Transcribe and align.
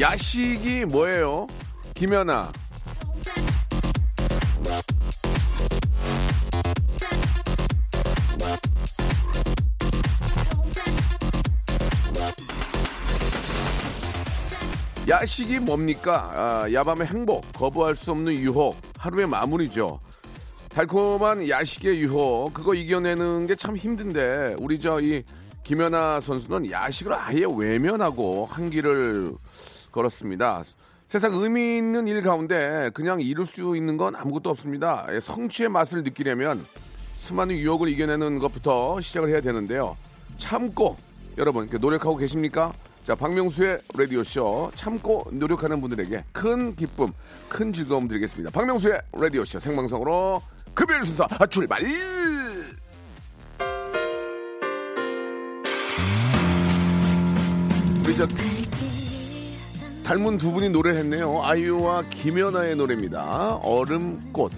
야식이 0.00 0.84
뭐예요? 0.86 1.46
김연아. 1.94 2.52
야식이 15.08 15.60
뭡니까? 15.60 16.30
아, 16.34 16.72
야밤의 16.72 17.06
행복, 17.06 17.50
거부할 17.52 17.96
수 17.96 18.10
없는 18.10 18.34
유혹, 18.34 18.76
하루의 18.98 19.26
마무리죠. 19.26 20.00
달콤한 20.70 21.48
야식의 21.48 21.98
유혹, 22.00 22.52
그거 22.52 22.74
이겨내는 22.74 23.46
게 23.46 23.54
참 23.56 23.76
힘든데, 23.76 24.56
우리 24.58 24.78
저 24.78 25.00
이 25.00 25.22
김연아 25.64 26.20
선수는 26.20 26.70
야식을 26.70 27.12
아예 27.14 27.44
외면하고 27.50 28.46
한 28.50 28.70
길을 28.70 29.32
걸었습니다. 29.92 30.64
세상 31.06 31.32
의미 31.34 31.78
있는 31.78 32.06
일 32.06 32.22
가운데 32.22 32.90
그냥 32.92 33.20
이룰 33.20 33.46
수 33.46 33.76
있는 33.76 33.96
건 33.96 34.14
아무것도 34.14 34.50
없습니다. 34.50 35.06
예, 35.10 35.20
성취의 35.20 35.70
맛을 35.70 36.02
느끼려면 36.02 36.66
수많은 37.18 37.56
유혹을 37.56 37.88
이겨내는 37.88 38.38
것부터 38.38 39.00
시작을 39.00 39.30
해야 39.30 39.40
되는데요. 39.40 39.96
참고 40.36 40.96
여러분 41.38 41.68
노력하고 41.80 42.16
계십니까? 42.16 42.72
자, 43.04 43.14
박명수의 43.14 43.80
라디오 43.96 44.22
쇼 44.22 44.70
참고 44.74 45.26
노력하는 45.30 45.80
분들에게 45.80 46.24
큰 46.32 46.76
기쁨, 46.76 47.08
큰 47.48 47.72
즐거움 47.72 48.06
드리겠습니다. 48.06 48.50
박명수의 48.50 49.00
라디오 49.12 49.46
쇼 49.46 49.58
생방송으로 49.58 50.42
금요일 50.74 51.04
순서 51.04 51.26
출발! 51.48 51.82
우리 58.04 58.16
저 58.16 58.26
닮은 60.08 60.38
두 60.38 60.52
분이 60.52 60.70
노래했네요. 60.70 61.42
아이유와 61.42 62.04
김연아의 62.08 62.76
노래입니다. 62.76 63.56
얼음꽃. 63.56 64.52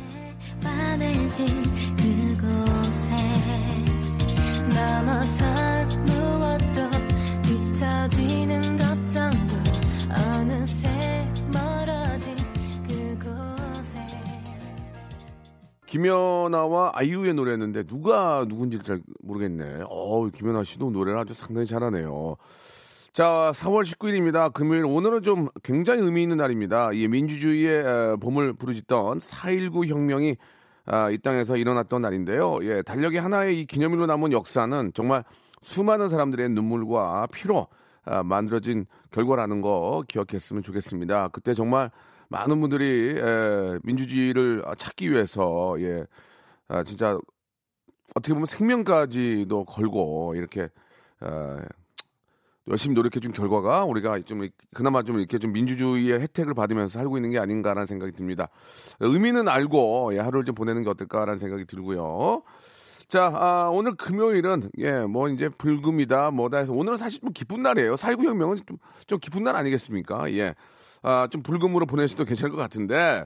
김연아와 15.87 16.93
아이유의 16.95 17.35
노래였는데 17.35 17.87
누가 17.87 18.47
누군지 18.49 18.79
잘 18.85 19.03
모르겠네. 19.25 19.83
어, 19.89 20.29
김연아 20.29 20.63
씨도 20.63 20.93
노래를 20.93 21.19
아주 21.19 21.35
상당히 21.35 21.67
잘하네요. 21.67 22.37
자, 23.13 23.51
4월 23.57 23.83
19일입니다. 23.83 24.53
금요일 24.53 24.85
오늘은 24.85 25.25
좀 25.25 25.49
굉장히 25.65 26.01
의미 26.01 26.23
있는 26.23 26.37
날입니다. 26.37 26.93
이 26.93 27.09
민주주의의 27.09 27.85
에, 27.85 28.17
봄을 28.21 28.53
부르짖던 28.53 29.19
4.19 29.19 29.89
혁명이 29.89 30.37
아, 30.87 31.11
이 31.11 31.19
땅에서 31.19 31.57
일어났던 31.57 32.03
날인데요. 32.03 32.61
예, 32.63 32.83
달력이 32.83 33.19
하나의 33.19 33.61
이 33.61 33.65
기념일로 33.65 34.07
남은 34.07 34.31
역사는 34.31 34.93
정말 34.95 35.25
수많은 35.61 36.09
사람들의 36.09 36.51
눈물과 36.51 37.27
피로 37.33 37.67
아, 38.05 38.23
만들어진 38.23 38.87
결과라는 39.11 39.61
거 39.61 40.05
기억했으면 40.07 40.63
좋겠습니다. 40.63 41.29
그때 41.29 41.53
정말 41.53 41.91
많은 42.29 42.61
분들이 42.61 43.17
에, 43.19 43.79
민주주의를 43.83 44.63
찾기 44.79 45.11
위해서 45.11 45.75
예, 45.81 46.07
아, 46.69 46.85
진짜 46.85 47.19
어떻게 48.15 48.35
보면 48.35 48.47
생명까지도 48.47 49.65
걸고 49.65 50.35
이렇게 50.37 50.69
어, 51.21 51.59
열심히 52.69 52.95
노력해 52.95 53.21
준 53.21 53.33
결과가 53.33 53.85
우리가 53.85 54.21
좀 54.21 54.49
그나마 54.75 55.03
좀 55.03 55.19
이렇게 55.19 55.39
좀 55.39 55.53
민주주의의 55.53 56.21
혜택을 56.21 56.55
받으면서 56.55 56.99
살고 56.99 57.17
있는 57.17 57.31
게 57.31 57.39
아닌가라는 57.39 57.87
생각이 57.87 58.13
듭니다. 58.13 58.49
의미는 59.01 59.49
알고 59.49 60.15
예, 60.15 60.19
하루를 60.19 60.45
좀 60.45 60.55
보내는 60.55 60.83
게 60.83 60.91
어떨까라는 60.91 61.39
생각이 61.39 61.65
들고요. 61.65 62.43
자, 63.09 63.33
아, 63.35 63.71
오늘 63.73 63.95
금요일은 63.97 64.71
예, 64.79 65.01
뭐 65.01 65.29
이제 65.29 65.49
불금이다 65.49 66.31
뭐다 66.31 66.59
해서 66.59 66.73
오늘은 66.73 66.97
사실 66.97 67.21
좀 67.21 67.33
기쁜 67.33 67.63
날이에요. 67.63 67.97
살구 67.97 68.25
혁명은 68.25 68.59
좀, 68.67 68.79
좀 69.07 69.19
기쁜 69.19 69.43
날 69.43 69.57
아니겠습니까? 69.57 70.33
예. 70.35 70.55
아, 71.03 71.27
좀 71.31 71.43
불금으로 71.43 71.87
보내셔도 71.87 72.25
괜찮을 72.25 72.51
것 72.53 72.59
같은데 72.59 73.25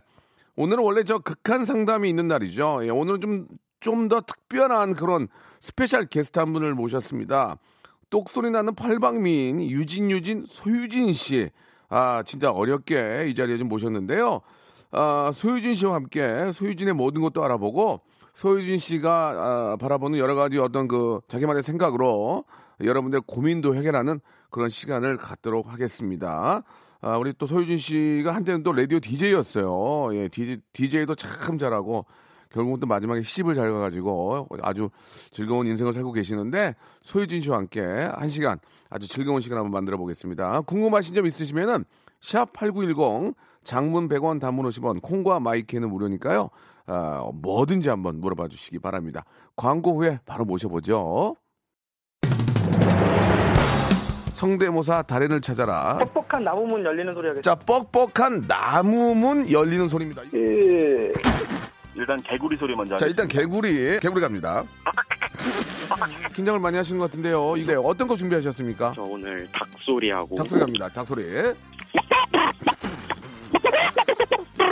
오늘은 0.56 0.82
원래 0.82 1.02
저 1.02 1.18
극한 1.18 1.64
상담이 1.64 2.08
있는 2.08 2.28
날이죠. 2.28 2.80
예, 2.84 2.90
오늘은 2.90 3.20
좀 3.20 3.46
좀 3.84 4.08
더 4.08 4.22
특별한 4.22 4.94
그런 4.94 5.28
special 5.60 6.06
guest 6.06 6.38
한 6.38 6.54
분을 6.54 6.74
모셨습니다. 6.74 7.58
똑소리 8.10 8.50
나는 8.50 8.74
팔방미인 8.74 9.62
유진 9.62 10.10
유진 10.10 10.44
소유진 10.46 11.12
씨. 11.12 11.50
아, 11.88 12.22
진짜 12.24 12.50
어렵게 12.50 13.28
이 13.28 13.34
자리에 13.34 13.56
좀 13.58 13.68
모셨는데요. 13.68 14.40
아, 14.90 15.30
소유진 15.34 15.74
씨와 15.74 15.94
함께 15.94 16.52
소유진의 16.52 16.94
모든 16.94 17.20
것도 17.20 17.44
알아보고 17.44 18.00
소유진 18.34 18.78
씨가 18.78 19.10
아, 19.12 19.76
바라보는 19.76 20.18
여러 20.18 20.34
가지 20.34 20.58
어떤 20.58 20.88
그 20.88 21.20
자기만의 21.28 21.62
생각으로 21.62 22.44
여러분들 22.82 23.20
고민도 23.20 23.74
해결하는 23.74 24.20
그런 24.50 24.68
시간을 24.68 25.16
갖도록 25.16 25.72
하겠습니다. 25.72 26.62
아, 27.00 27.18
우리 27.18 27.32
또 27.36 27.46
소유진 27.46 27.78
씨가 27.78 28.34
한때는 28.34 28.62
또 28.62 28.72
라디오 28.72 28.98
DJ였어요. 28.98 30.16
예, 30.16 30.28
DJ, 30.28 30.58
DJ도 30.72 31.14
참 31.16 31.58
잘하고 31.58 32.06
결국은 32.54 32.78
또 32.78 32.86
마지막에 32.86 33.22
시집을 33.22 33.56
잘 33.56 33.72
가가지고 33.72 34.46
아주 34.62 34.88
즐거운 35.32 35.66
인생을 35.66 35.92
살고 35.92 36.12
계시는데 36.12 36.76
소유진 37.02 37.40
씨와 37.40 37.58
함께 37.58 37.82
한 37.82 38.28
시간 38.28 38.60
아주 38.88 39.08
즐거운 39.08 39.40
시간 39.40 39.58
한번 39.58 39.72
만들어 39.72 39.98
보겠습니다. 39.98 40.60
궁금하신 40.60 41.16
점 41.16 41.26
있으시면은 41.26 41.84
샵 42.20 42.52
8910 42.52 43.34
장문 43.64 44.08
100원 44.08 44.40
단문 44.40 44.66
50원 44.66 45.02
콩과 45.02 45.40
마이크는 45.40 45.90
무료니까요. 45.90 46.50
아, 46.86 47.28
뭐든지 47.34 47.88
한번 47.88 48.20
물어봐 48.20 48.46
주시기 48.46 48.78
바랍니다. 48.78 49.24
광고 49.56 49.96
후에 49.96 50.20
바로 50.24 50.44
모셔보죠. 50.44 51.34
성대모사 54.34 55.02
달인을 55.02 55.40
찾아라. 55.40 55.98
뻑뻑한 55.98 56.44
나무 56.44 56.66
문 56.66 56.84
열리는 56.84 57.12
소리 57.12 57.28
하겠습니다. 57.28 57.42
자, 57.42 57.54
뻑뻑한 57.54 58.42
나무 58.46 59.14
문 59.14 59.50
열리는 59.50 59.88
소리입니다. 59.88 60.22
예. 60.34 61.12
일단 61.94 62.20
개구리 62.22 62.56
소리 62.56 62.74
먼저 62.74 62.96
자, 62.96 63.06
일단 63.06 63.28
개구리, 63.28 64.00
개구리 64.00 64.20
갑니다. 64.20 64.64
긴장을 66.34 66.58
많이 66.58 66.76
하시는 66.76 66.98
것 66.98 67.08
같은데요. 67.10 67.56
이게 67.56 67.74
어떤 67.74 68.08
거 68.08 68.16
준비하셨습니까? 68.16 68.92
저 68.96 69.02
오늘 69.02 69.46
닭 69.52 69.68
소리하고 69.78 70.34
닭 70.36 70.48
소리 70.48 70.60
갑니다. 70.60 70.88
닭 70.88 71.06
소리. 71.06 71.24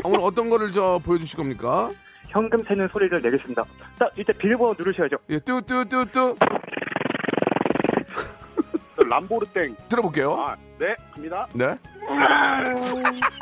오늘 0.05 0.19
어떤 0.21 0.51
거를 0.51 0.73
저 0.73 1.01
보여주실 1.05 1.37
겁니까? 1.37 1.91
현금 2.29 2.59
세는 2.65 2.89
소리를 2.89 3.21
내겠습니다. 3.23 3.65
자, 3.99 4.11
이제 4.17 4.33
비밀번호 4.33 4.75
누르셔야죠. 4.77 5.17
예, 5.31 5.39
뚜뚜뚜뚜 5.39 6.35
람보르땡 9.09 9.77
들어볼게요. 9.89 10.35
아, 10.35 10.57
네 10.79 10.97
갑니다 11.13 11.47
네. 11.53 11.77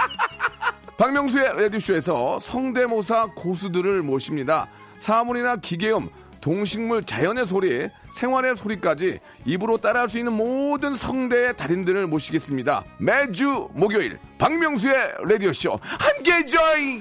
박명수의 1.01 1.63
라디오쇼에서 1.63 2.39
성대모사 2.41 3.29
고수들을 3.35 4.03
모십니다. 4.03 4.69
사물이나 4.99 5.57
기계음, 5.57 6.11
동식물, 6.43 7.05
자연의 7.05 7.47
소리, 7.47 7.89
생활의 8.13 8.55
소리까지 8.55 9.19
입으로 9.47 9.79
따라할 9.79 10.11
수 10.11 10.19
있는 10.19 10.35
모든 10.35 10.95
성대의 10.95 11.57
달인들을 11.57 12.07
모시겠습니다. 12.07 12.85
매주 12.99 13.71
목요일 13.73 14.19
박명수의 14.37 14.95
라디오쇼 15.27 15.79
함께 15.81 16.45
join! 16.45 17.01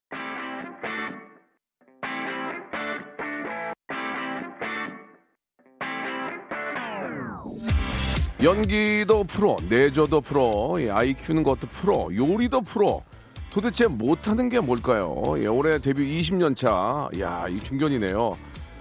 연기도 8.43 9.23
프로, 9.23 9.55
내조도 9.69 10.19
프로, 10.19 10.75
예, 10.79 10.89
아이 10.89 11.13
키우는 11.13 11.43
것도 11.43 11.67
프로, 11.67 12.09
요리도 12.15 12.61
프로. 12.61 13.03
도대체 13.51 13.85
못하는 13.85 14.49
게 14.49 14.59
뭘까요? 14.59 15.23
예, 15.37 15.45
올해 15.45 15.77
데뷔 15.77 16.19
20년 16.19 16.55
차. 16.55 17.07
야, 17.19 17.45
이 17.47 17.59
중견이네요. 17.59 18.35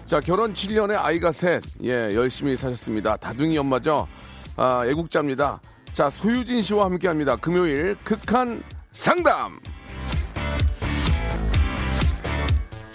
자, 0.06 0.18
결혼 0.20 0.54
7년에 0.54 0.96
아이가 0.96 1.30
셋. 1.30 1.62
예, 1.84 2.14
열심히 2.14 2.56
사셨습니다. 2.56 3.18
다둥이 3.18 3.58
엄마죠. 3.58 4.08
아, 4.56 4.86
애국자입니다. 4.86 5.60
자, 5.92 6.08
소유진 6.08 6.62
씨와 6.62 6.86
함께 6.86 7.08
합니다. 7.08 7.36
금요일 7.36 7.96
극한 8.02 8.62
상담. 8.92 9.60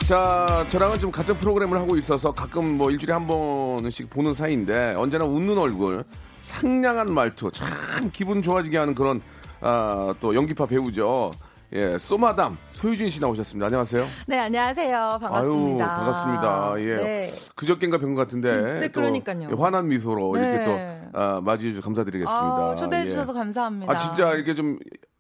자, 0.08 0.66
저랑은 0.68 0.98
좀 0.98 1.12
같은 1.12 1.38
프로그램을 1.38 1.78
하고 1.78 1.96
있어서 1.98 2.32
가끔 2.32 2.78
뭐 2.78 2.90
일주일에 2.90 3.14
한 3.14 3.28
번씩 3.28 4.10
보는 4.10 4.34
사이인데 4.34 4.96
언제나 4.96 5.26
웃는 5.26 5.58
얼굴, 5.58 6.04
상냥한 6.46 7.12
말투, 7.12 7.52
참 7.52 7.68
기분 8.14 8.42
좋아지게 8.44 8.78
하는 8.78 8.94
그런 8.94 9.20
아, 9.62 10.14
또 10.20 10.36
연기파 10.36 10.68
배우죠. 10.68 11.32
예, 11.74 11.98
소마담 11.98 12.56
소유진 12.70 13.10
씨 13.10 13.20
나오셨습니다. 13.20 13.66
안녕하세요. 13.66 14.08
네, 14.28 14.40
안녕하세요. 14.40 15.18
반갑습니다. 15.20 15.84
아유, 15.84 15.98
반갑습니다. 15.98 16.74
예. 16.78 16.96
네. 17.04 17.32
그저께인가 17.56 17.98
뵌 17.98 18.14
것 18.14 18.22
같은데. 18.22 18.50
음, 18.54 18.80
네, 18.80 18.88
또 18.92 19.02
그러니까요. 19.02 19.50
환한 19.58 19.88
미소로 19.88 20.38
이렇게 20.38 20.58
네. 20.60 20.64
또 20.64 21.20
아, 21.20 21.42
맞이해 21.44 21.72
주셔서 21.72 21.84
감사드리겠습니다. 21.84 22.40
아, 22.40 22.76
초대해 22.76 23.06
예. 23.06 23.10
주셔서 23.10 23.34
감사합니다. 23.34 23.92
아, 23.92 23.98
진짜 23.98 24.34
이렇게 24.36 24.54
좀 24.54 24.78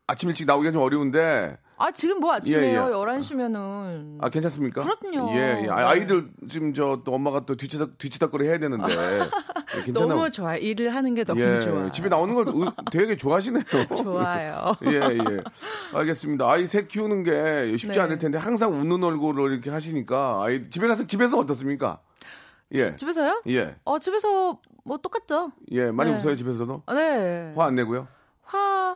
아침 0.07 0.30
일찍 0.30 0.46
나오기가 0.46 0.72
좀 0.72 0.81
어려운데. 0.81 1.57
아, 1.78 1.92
지금 1.92 2.19
뭐 2.19 2.31
아침에요? 2.34 2.63
예, 2.63 2.74
예. 2.75 2.78
11시면은. 2.78 4.18
아, 4.22 4.30
괜찮습니까? 4.30 4.84
그럼요. 4.84 5.31
예, 5.36 5.63
예. 5.63 5.69
아, 5.69 5.75
네. 5.78 5.84
아이들 5.84 6.30
지금 6.48 6.74
저 6.74 7.02
또 7.04 7.13
엄마가 7.13 7.46
또 7.46 7.56
뒤치다, 7.56 7.88
뒤치다거리 7.98 8.48
해야 8.48 8.60
되는데. 8.60 8.86
예, 9.78 9.84
괜찮나? 9.84 10.13
너무 10.13 10.31
좋아요. 10.31 10.57
일을 10.57 10.96
하는 10.96 11.13
게 11.16 11.24
너무 11.25 11.42
예, 11.42 11.60
좋아요. 11.60 11.92
집에 11.92 12.07
나오는 12.07 12.34
걸 12.34 12.48
의- 12.48 12.72
되게 12.92 13.18
좋아하시네요. 13.18 13.63
좋아요. 13.98 14.75
예, 14.86 14.92
예. 15.18 15.44
알겠습니다. 15.94 16.50
아이 16.50 16.66
셋 16.68 16.88
키우는 16.88 17.24
게 17.24 17.75
쉽지 17.75 17.98
네. 17.98 18.00
않을 18.01 18.19
텐데 18.19 18.38
항상 18.38 18.72
웃는 18.74 19.04
얼굴을 19.04 19.51
이렇게 19.51 19.69
하시니까 19.72 20.40
아이 20.44 20.69
집에 20.69 20.88
가서 20.88 21.06
집에서 21.08 21.38
어떻습니까? 21.40 22.00
예. 22.74 22.96
집에서요? 22.96 23.42
예. 23.50 23.75
어, 23.84 24.00
집에서 24.00 24.60
뭐 24.86 24.98
똑같죠? 24.98 25.51
예, 25.72 25.92
많이 25.92 26.12
네. 26.12 26.16
웃어요, 26.18 26.36
집에서도? 26.36 26.84
아, 26.86 26.94
네. 26.94 27.51
화 27.56 27.66
안 27.66 27.75
내고요? 27.75 28.08
화, 28.45 28.95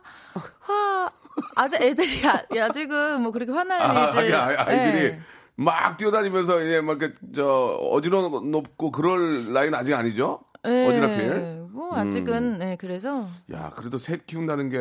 화, 0.60 1.10
아직 1.56 1.80
애들이 1.82 2.08
아, 2.26 2.42
아직은 2.64 3.20
뭐 3.22 3.32
그렇게 3.32 3.52
화날 3.52 3.80
아. 3.82 4.12
하긴 4.16 4.34
아이- 4.34 4.56
아이들이 4.56 5.10
네. 5.12 5.20
막 5.56 5.96
뛰어다니면서 5.96 6.64
예, 6.66 6.80
막 6.80 7.00
이렇게 7.00 7.14
저 7.34 7.46
어지러 7.90 8.22
높고 8.44 8.90
그럴 8.90 9.52
나이는 9.52 9.74
아직 9.78 9.94
아니죠? 9.94 10.40
네. 10.64 10.86
어지럽힐. 10.88 11.20
음. 11.32 11.68
뭐 11.72 11.96
아직은 11.96 12.58
네 12.58 12.76
그래서 12.76 13.26
야, 13.52 13.70
그래도 13.76 13.96
셋 13.98 14.26
키운다는 14.26 14.68
게 14.70 14.78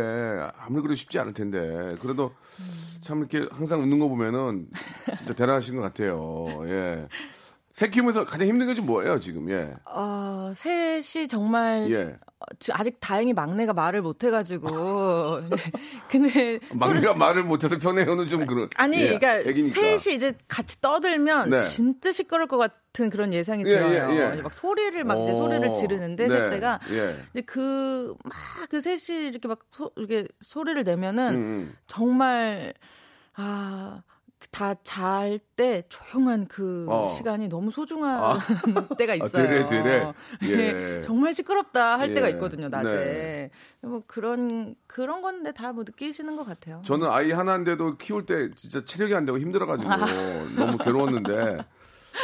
아무리 0.57 0.81
그래도 0.81 0.95
쉽지 0.95 1.19
않을 1.19 1.33
텐데. 1.33 1.95
그래도 2.01 2.33
음. 2.59 2.99
참 3.01 3.19
이렇게 3.19 3.47
항상 3.51 3.81
웃는 3.81 3.99
거 3.99 4.07
보면은 4.07 4.67
진짜 5.17 5.33
대단하신 5.33 5.75
것 5.75 5.81
같아요. 5.81 6.47
예. 6.67 7.07
셋 7.79 7.91
키우면서 7.91 8.25
가장 8.25 8.45
힘든 8.47 8.67
게 8.67 8.73
좀 8.75 8.85
뭐예요, 8.85 9.19
지금? 9.19 9.49
예. 9.49 9.73
어, 9.85 10.51
셋이 10.53 11.27
정말 11.29 11.89
예. 11.89 12.17
어, 12.39 12.45
아직 12.73 12.97
다행히 12.99 13.31
막내가 13.33 13.71
말을 13.73 14.01
못 14.01 14.21
해가지고. 14.23 14.69
네. 15.49 15.57
근데 16.09 16.59
막내가 16.77 17.13
말을 17.13 17.43
못해서 17.43 17.77
편해요는 17.77 18.27
좀 18.27 18.45
그런. 18.45 18.69
아니, 18.75 18.97
예, 19.01 19.17
그러니까 19.17 19.49
애기니까. 19.49 19.73
셋이 19.97 20.15
이제 20.15 20.33
같이 20.49 20.81
떠들면 20.81 21.51
네. 21.51 21.59
진짜 21.61 22.11
시끄러울 22.11 22.47
것 22.47 22.57
같은 22.57 23.09
그런 23.09 23.33
예상이 23.33 23.63
예, 23.65 23.69
들어요. 23.69 24.11
예, 24.13 24.19
예. 24.27 24.33
이제 24.33 24.41
막 24.41 24.53
소리를 24.53 25.01
막 25.05 25.21
이제 25.21 25.31
오, 25.31 25.35
소리를 25.35 25.73
지르는데 25.73 26.27
네, 26.27 26.35
셋째가 26.37 26.79
예. 26.91 27.15
이제 27.31 27.41
그막그 27.41 28.81
셋이 28.81 29.27
이렇게 29.29 29.47
막 29.47 29.59
소, 29.71 29.91
이렇게 29.95 30.27
소리를 30.41 30.83
내면은 30.83 31.29
음, 31.29 31.35
음. 31.35 31.75
정말 31.87 32.73
아. 33.35 34.03
다 34.51 34.75
잘 34.83 35.39
때 35.55 35.83
조용한 35.89 36.47
그 36.47 36.85
어. 36.89 37.13
시간이 37.17 37.49
너무 37.49 37.71
소중한 37.71 38.39
때가 38.97 39.15
있어요. 39.15 39.31
되레, 39.31 39.65
되레. 39.65 40.13
예. 40.43 40.55
네, 40.55 41.01
정말 41.01 41.33
시끄럽다 41.33 41.99
할 41.99 42.09
예. 42.09 42.13
때가 42.13 42.29
있거든요, 42.29 42.69
낮에. 42.69 42.89
네. 42.89 43.51
뭐 43.81 44.01
그런 44.07 44.75
그런 44.87 45.21
건데 45.21 45.51
다 45.51 45.73
뭐 45.73 45.83
느끼시는 45.83 46.35
것 46.35 46.45
같아요. 46.45 46.81
저는 46.83 47.07
아이 47.11 47.31
하나인데도 47.31 47.97
키울 47.97 48.25
때 48.25 48.49
진짜 48.55 48.83
체력이 48.83 49.13
안 49.13 49.25
되고 49.25 49.37
힘들어 49.37 49.65
가지고 49.65 49.87
너무 50.57 50.77
괴로웠는데 50.77 51.65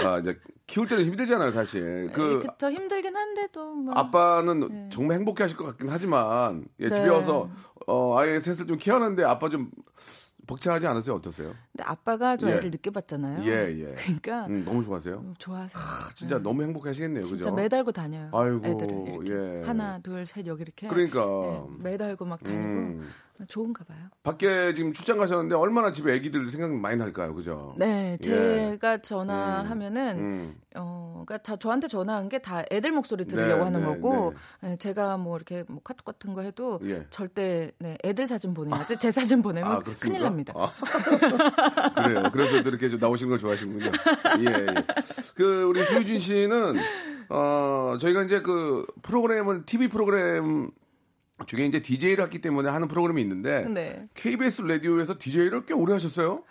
아, 0.04 0.20
이제 0.20 0.40
키울 0.68 0.88
때는 0.88 1.06
힘들잖아요, 1.06 1.52
사실. 1.52 2.10
그 2.14 2.40
그, 2.40 2.48
그쵸 2.48 2.72
힘들긴 2.72 3.16
한데도 3.16 3.76
뭐. 3.76 3.94
아빠는 3.94 4.90
정말 4.90 5.18
행복해 5.18 5.44
하실 5.44 5.58
것 5.58 5.66
같긴 5.66 5.90
하지만 5.90 6.66
예, 6.80 6.90
집에 6.90 7.02
네. 7.04 7.10
와서 7.10 7.50
어, 7.88 8.18
아이 8.18 8.40
셋을 8.42 8.68
좀 8.68 8.78
키웠는데 8.78 9.24
아빠 9.24 9.50
좀 9.50 9.70
벅차하지 10.48 10.88
않으세요? 10.88 11.16
어떠세요? 11.16 11.54
근데 11.72 11.84
아빠가 11.84 12.38
좀 12.38 12.50
예. 12.50 12.54
애를 12.56 12.72
늦게 12.72 12.90
봤잖아요. 12.92 13.44
예, 13.46 13.72
예. 13.80 13.94
그러니까 14.22 14.46
음, 14.48 14.64
너무 14.66 14.84
좋아하세요? 14.84 15.34
좋아하세요. 15.38 15.82
진짜 16.14 16.40
너무 16.40 16.64
행복해 16.64 16.90
하시겠네요, 16.90 17.24
진짜 17.24 17.46
그죠? 17.46 17.56
매달고 17.56 17.92
다녀요. 17.92 18.30
아이고, 18.34 18.62
애들을 18.66 19.08
이렇게 19.26 19.34
예. 19.34 19.64
하나, 19.66 20.00
둘, 20.00 20.26
셋 20.26 20.46
여기 20.48 20.62
이렇게 20.64 20.88
그러니까. 20.88 21.22
예, 21.22 21.84
매달고 21.84 22.26
막 22.26 22.44
다니고 22.44 22.60
음. 22.62 23.10
좋은가 23.48 23.84
봐요. 23.84 23.98
밖에 24.24 24.74
지금 24.74 24.94
출장 24.94 25.18
가셨는데 25.18 25.56
얼마나 25.56 25.92
집에 25.92 26.14
애기들 26.14 26.50
생각 26.50 26.72
많이 26.74 26.96
날까요, 26.98 27.36
그죠? 27.36 27.76
네, 27.78 28.18
예. 28.24 28.26
제가 28.26 29.00
전화하면은 29.02 30.18
음. 30.18 30.56
어, 30.76 31.24
그러니까 31.26 31.38
다 31.44 31.58
저한테 31.58 31.88
전화한 31.88 32.30
게 32.30 32.40
다 32.40 32.64
애들 32.72 32.92
목소리 32.92 33.26
들으려고 33.26 33.58
네, 33.58 33.64
하는 33.64 33.80
네, 33.82 33.86
거고 33.88 34.34
예, 34.64 34.76
제가 34.76 35.18
뭐 35.18 35.36
이렇게 35.38 35.64
뭐 35.68 35.82
카톡 35.84 36.06
같은 36.06 36.34
거 36.34 36.42
해도 36.42 36.80
예. 36.84 37.06
절대 37.10 37.72
네, 37.80 37.98
애들 38.04 38.28
사진 38.28 38.54
보내야지 38.54 38.98
제 38.98 39.10
사진 39.10 39.42
보내면 39.42 39.72
아? 39.72 39.80
큰일 39.80 40.22
납니다. 40.22 40.54
아. 40.56 40.72
그래요. 42.04 42.30
그래서 42.32 42.62
또 42.62 42.70
이렇게 42.70 42.90
좀 42.90 43.00
나오시는 43.00 43.30
걸 43.30 43.40
좋아하시는군요. 43.40 43.92
예, 44.40 44.46
예. 44.46 44.66
그, 45.36 45.64
우리 45.64 45.84
소유진 45.84 46.20
씨는, 46.20 46.76
어, 47.30 47.98
저희가 48.00 48.24
이제 48.24 48.42
그 48.42 48.86
프로그램을, 49.02 49.66
TV 49.66 49.88
프로그램 49.90 50.70
중에 51.46 51.66
이제 51.66 51.82
DJ를 51.82 52.24
했기 52.24 52.40
때문에 52.40 52.70
하는 52.70 52.88
프로그램이 52.88 53.22
있는데, 53.22 53.66
네. 53.68 54.08
KBS 54.14 54.62
라디오에서 54.64 55.16
DJ를 55.20 55.66
꽤 55.66 55.74
오래 55.74 55.94
하셨어요? 55.94 56.44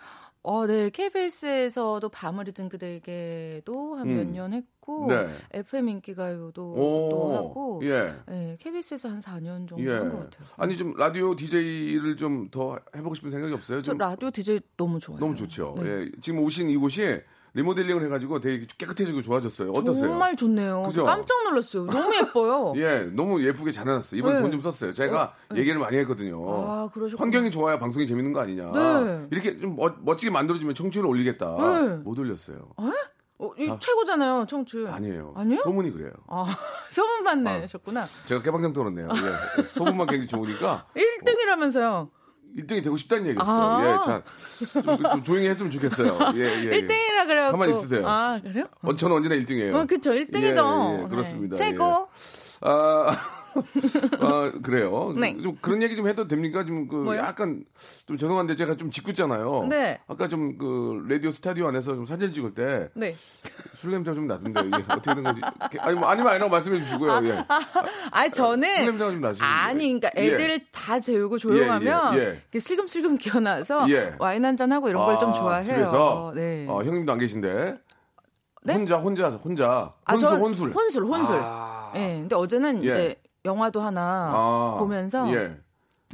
어, 0.43 0.67
네. 0.67 0.91
KBS에서도 0.91 2.07
밤을 2.09 2.45
잊은 2.47 2.69
그대에게도 2.69 3.95
한몇 3.95 4.27
음. 4.27 4.33
년 4.33 4.53
했고 4.53 5.07
네. 5.09 5.27
FM 5.53 5.89
인기가요도 5.89 6.73
오, 6.73 7.09
또 7.11 7.33
하고 7.35 7.81
예. 7.83 8.13
네, 8.27 8.55
KBS에서 8.59 9.09
한 9.09 9.19
4년 9.21 9.67
정도 9.67 9.79
예. 9.83 9.89
한것 9.95 10.29
같아요. 10.29 10.47
아니, 10.57 10.77
좀 10.77 10.93
라디오 10.97 11.35
DJ를 11.35 12.15
좀 12.15 12.49
더 12.51 12.77
해보고 12.95 13.15
싶은 13.15 13.31
생각이 13.31 13.51
없어요? 13.55 13.81
저좀 13.81 13.97
라디오 13.97 14.29
DJ 14.29 14.59
너무 14.77 14.99
좋아요. 14.99 15.19
너무 15.19 15.33
좋죠. 15.33 15.73
네. 15.79 15.83
예. 15.89 16.11
지금 16.21 16.39
오신 16.41 16.69
이곳이 16.69 17.21
리모델링을 17.55 18.03
해가지고 18.05 18.41
되게 18.41 18.67
깨끗해지고 18.77 19.21
좋아졌어요. 19.21 19.71
어떠세요? 19.71 20.07
정말 20.07 20.35
좋네요. 20.35 20.81
저 20.85 20.89
그죠? 20.89 21.03
깜짝 21.05 21.43
놀랐어요. 21.43 21.85
너무 21.85 22.13
예뻐요. 22.15 22.73
예, 22.77 23.09
너무 23.13 23.41
예쁘게 23.41 23.71
잘 23.71 23.87
해놨어요. 23.87 24.19
이번에 24.19 24.35
네. 24.35 24.41
돈좀 24.41 24.61
썼어요. 24.61 24.91
제가 24.93 25.33
얘기를 25.55 25.79
많이 25.79 25.95
했거든요. 25.97 26.43
아, 26.47 26.89
그러셨구나. 26.93 27.23
환경이 27.25 27.51
좋아야 27.51 27.79
방송이 27.79 28.05
재밌는 28.07 28.33
거 28.33 28.41
아니냐. 28.41 28.71
네. 28.71 29.27
이렇게 29.31 29.57
좀 29.57 29.77
멋, 29.77 29.95
멋지게 30.01 30.31
만들어주면 30.31 30.75
청취율을 30.75 31.09
올리겠다. 31.09 31.55
네. 31.55 31.87
못 32.03 32.19
올렸어요. 32.19 32.73
어, 33.37 33.51
이 33.57 33.67
최고잖아요, 33.79 34.45
청취율. 34.49 34.87
아니에요. 34.87 35.33
아니요? 35.35 35.59
소문이 35.61 35.91
그래요. 35.91 36.11
아, 36.27 36.45
소문만 36.91 37.43
내셨구나. 37.43 38.03
제가 38.25 38.41
깨방정 38.41 38.73
떨었네요. 38.73 39.07
예. 39.13 39.63
소문만 39.67 40.07
굉장히 40.07 40.27
좋으니까 40.27 40.87
1등이라면서요. 40.95 42.09
1등이 42.57 42.83
되고 42.83 42.95
싶다는 42.97 43.27
얘기였어요. 43.27 43.63
아. 43.63 43.81
예, 43.83 44.05
자, 44.05 44.21
좀, 44.81 45.03
좀 45.03 45.23
조용히 45.23 45.47
했으면 45.49 45.71
좋겠어요. 45.71 46.17
예, 46.35 46.39
예. 46.39 46.65
예. 46.65 46.81
1등이라 46.81 47.27
그래요. 47.27 47.51
가만히 47.51 47.73
있으세요. 47.73 48.07
아, 48.07 48.39
그래요? 48.41 48.65
어, 48.83 48.95
저는 48.95 49.17
언제나 49.17 49.35
1등이에요. 49.35 49.75
어, 49.75 49.85
그쵸. 49.85 50.11
1등이죠. 50.11 50.99
예, 50.99 51.03
예, 51.03 51.07
그렇습니다. 51.09 51.55
네. 51.55 51.63
최고. 51.69 52.07
아, 52.61 53.17
아, 54.19 54.51
그래요. 54.63 55.13
네. 55.17 55.37
좀 55.41 55.57
그런 55.61 55.81
얘기 55.81 55.95
좀 55.95 56.07
해도 56.07 56.27
됩니까? 56.27 56.65
좀그 56.65 56.95
뭐요? 56.95 57.19
약간 57.19 57.63
좀 58.05 58.17
죄송한데 58.17 58.55
제가 58.55 58.75
좀 58.75 58.91
짓궂잖아요. 58.91 59.67
네. 59.69 59.99
아까 60.07 60.27
좀 60.27 60.57
그 60.57 61.05
라디오 61.09 61.31
스타디오 61.31 61.67
안에서 61.67 61.95
좀 61.95 62.05
사진 62.05 62.31
찍을 62.31 62.53
때 62.53 62.89
네. 62.93 63.13
술 63.73 63.91
냄새가 63.91 64.15
좀 64.15 64.27
나던데 64.27 64.61
이게 64.67 64.77
어떻게 64.89 65.13
된 65.15 65.23
건지 65.23 65.41
아니 65.79 65.95
뭐 65.95 66.07
아니면 66.07 66.31
아니라고 66.31 66.49
말씀해 66.51 66.79
주시고요. 66.79 67.19
예. 67.25 67.45
아니 68.11 68.31
저는 68.31 68.75
술 68.75 68.85
냄새가 68.85 69.11
좀 69.11 69.21
나시는데. 69.21 69.43
아니 69.45 69.85
그러니까 69.99 70.11
예. 70.17 70.27
애들 70.27 70.59
다 70.71 70.99
재우고 70.99 71.37
조용하면 71.37 72.13
예, 72.15 72.19
예. 72.19 72.23
이렇게 72.43 72.59
슬금슬금 72.59 73.17
기어나서 73.17 73.85
예. 73.89 74.15
와인 74.19 74.43
한 74.45 74.55
잔 74.55 74.71
하고 74.71 74.87
이런 74.87 75.05
걸좀 75.05 75.31
아, 75.31 75.33
좋아해요. 75.33 75.63
집에서 75.65 76.31
네. 76.35 76.65
어, 76.69 76.81
형님도 76.83 77.11
안 77.11 77.19
계신데 77.19 77.75
네? 78.63 78.73
혼자 78.73 78.97
혼자 78.97 79.29
혼자 79.31 79.93
아, 80.05 80.13
혼술 80.13 80.29
전 80.29 80.39
혼술 80.39 80.71
혼술 80.71 81.03
혼술. 81.03 81.35
아. 81.41 81.91
예. 81.95 81.99
근데 82.21 82.35
어제는 82.35 82.83
예. 82.85 82.89
이제 82.89 83.15
영화도 83.45 83.81
하나 83.81 84.31
아, 84.33 84.75
보면서 84.79 85.31
예. 85.33 85.57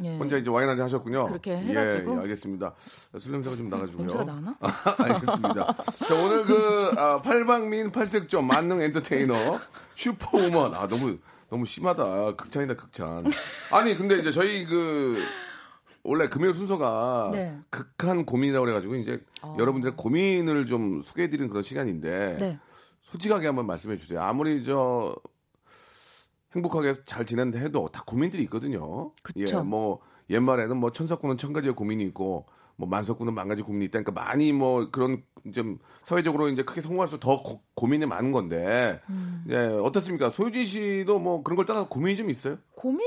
예. 0.04 0.18
혼자 0.18 0.38
이제 0.38 0.50
와인 0.50 0.70
한잔 0.70 0.86
하셨군요. 0.86 1.28
그렇게 1.28 1.58
해가지고. 1.58 2.12
예, 2.12 2.16
예, 2.16 2.22
알겠습니다. 2.22 2.74
술 3.20 3.34
냄새가 3.34 3.56
좀 3.56 3.70
나가지고요. 3.70 4.02
냄새가 4.02 4.24
나나? 4.24 4.56
알겠습니다. 4.98 5.76
자, 6.08 6.16
오늘 6.16 6.46
그, 6.46 6.92
아, 6.98 7.22
팔방민 7.22 7.92
팔색조 7.92 8.42
만능 8.42 8.82
엔터테이너 8.82 9.60
슈퍼우먼. 9.96 10.74
아, 10.76 10.88
너무, 10.88 11.18
너무 11.50 11.66
심하다. 11.66 12.36
극찬이다, 12.36 12.76
극찬. 12.76 13.26
아니, 13.72 13.96
근데 13.96 14.18
이제 14.18 14.32
저희 14.32 14.66
그, 14.66 15.22
원래 16.04 16.28
금요일 16.28 16.56
순서가 16.56 17.30
네. 17.34 17.60
극한 17.70 18.26
고민이라고 18.26 18.66
그래가지고 18.66 18.96
이제 18.96 19.24
여러분들의 19.60 19.96
고민을 19.96 20.66
좀 20.66 21.02
소개해드리는 21.02 21.48
그런 21.50 21.62
시간인데 21.62 22.38
네. 22.40 22.60
솔직하게 23.02 23.46
한번 23.48 23.68
말씀해 23.68 23.98
주세요. 23.98 24.22
아무리 24.22 24.64
저 24.64 25.16
행복하게 26.55 26.93
잘 27.05 27.25
지낸다 27.25 27.60
해도 27.60 27.89
다 27.91 28.03
고민들이 28.05 28.43
있거든요. 28.43 29.12
그쵸. 29.24 29.58
예, 29.58 29.62
뭐 29.62 30.00
옛말에는 30.29 30.77
뭐 30.77 30.91
천사꾼은 30.91 31.38
천 31.38 31.53
가지의 31.53 31.75
고민이 31.75 32.03
있고 32.05 32.46
뭐 32.75 32.89
만석꾼은 32.89 33.34
만 33.34 33.48
가지 33.48 33.62
고민이 33.62 33.86
있다니까 33.86 34.12
많이 34.12 34.51
뭐 34.51 34.89
그런 34.91 35.24
좀 35.53 35.79
사회적으로 36.03 36.50
이제 36.50 36.63
크게 36.63 36.81
성공할수록 36.81 37.22
더 37.22 37.41
고, 37.41 37.62
고민이 37.75 38.05
많은 38.05 38.31
건데 38.31 39.01
음. 39.10 39.43
예, 39.50 39.58
어떻습니까? 39.58 40.29
소유진 40.29 40.63
씨도 40.63 41.20
뭐 41.20 41.43
그런 41.43 41.55
걸 41.55 41.65
따라 41.65 41.88
고민이 41.88 42.17
좀 42.17 42.29
있어요? 42.29 42.58
고민 42.75 43.01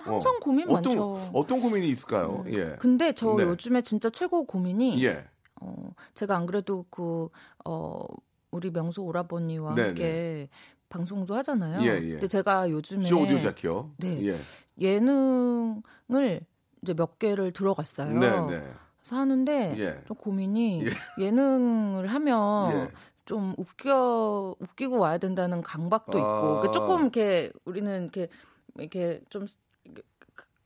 항상 0.00 0.34
어. 0.34 0.38
고민 0.40 0.68
어떤, 0.70 0.96
많죠. 0.96 1.14
음. 1.14 1.30
어떤 1.34 1.60
고민이 1.60 1.88
있을까요? 1.88 2.44
예. 2.48 2.76
근데 2.78 3.12
저 3.12 3.34
네. 3.36 3.44
요즘에 3.44 3.82
진짜 3.82 4.10
최고 4.10 4.44
고민이 4.44 5.04
예. 5.04 5.26
어, 5.60 5.90
제가 6.14 6.36
안 6.36 6.46
그래도 6.46 6.86
그, 6.90 7.28
어, 7.64 8.04
우리 8.50 8.70
명소 8.70 9.04
오라버니와 9.04 9.74
네네. 9.74 9.86
함께 9.88 10.48
방송도 10.88 11.34
하잖아요. 11.36 11.80
예, 11.82 11.96
예. 12.02 12.10
근데 12.12 12.28
제가 12.28 12.70
요즘에 12.70 13.04
쇼 13.04 13.18
오디오 13.20 13.40
자키요. 13.40 13.92
네. 13.98 14.24
예. 14.26 14.38
예능을 14.80 16.40
이제 16.82 16.94
몇 16.94 17.18
개를 17.18 17.52
들어갔어요. 17.52 18.18
네, 18.18 18.30
네. 18.58 18.72
그래서 19.00 19.16
하는데 19.16 19.74
예. 19.78 20.02
좀 20.06 20.16
고민이 20.16 20.84
예 21.18 21.30
능을 21.30 22.06
하면 22.08 22.72
예. 22.72 22.88
좀 23.24 23.54
웃겨 23.58 24.54
웃기고 24.58 24.98
와야 24.98 25.18
된다는 25.18 25.62
강박도 25.62 26.18
아. 26.18 26.20
있고 26.20 26.60
그러니까 26.60 26.72
조금 26.72 27.00
이렇게 27.02 27.52
우리는 27.64 28.02
이렇게 28.04 28.28
이렇게 28.76 29.20
좀 29.28 29.46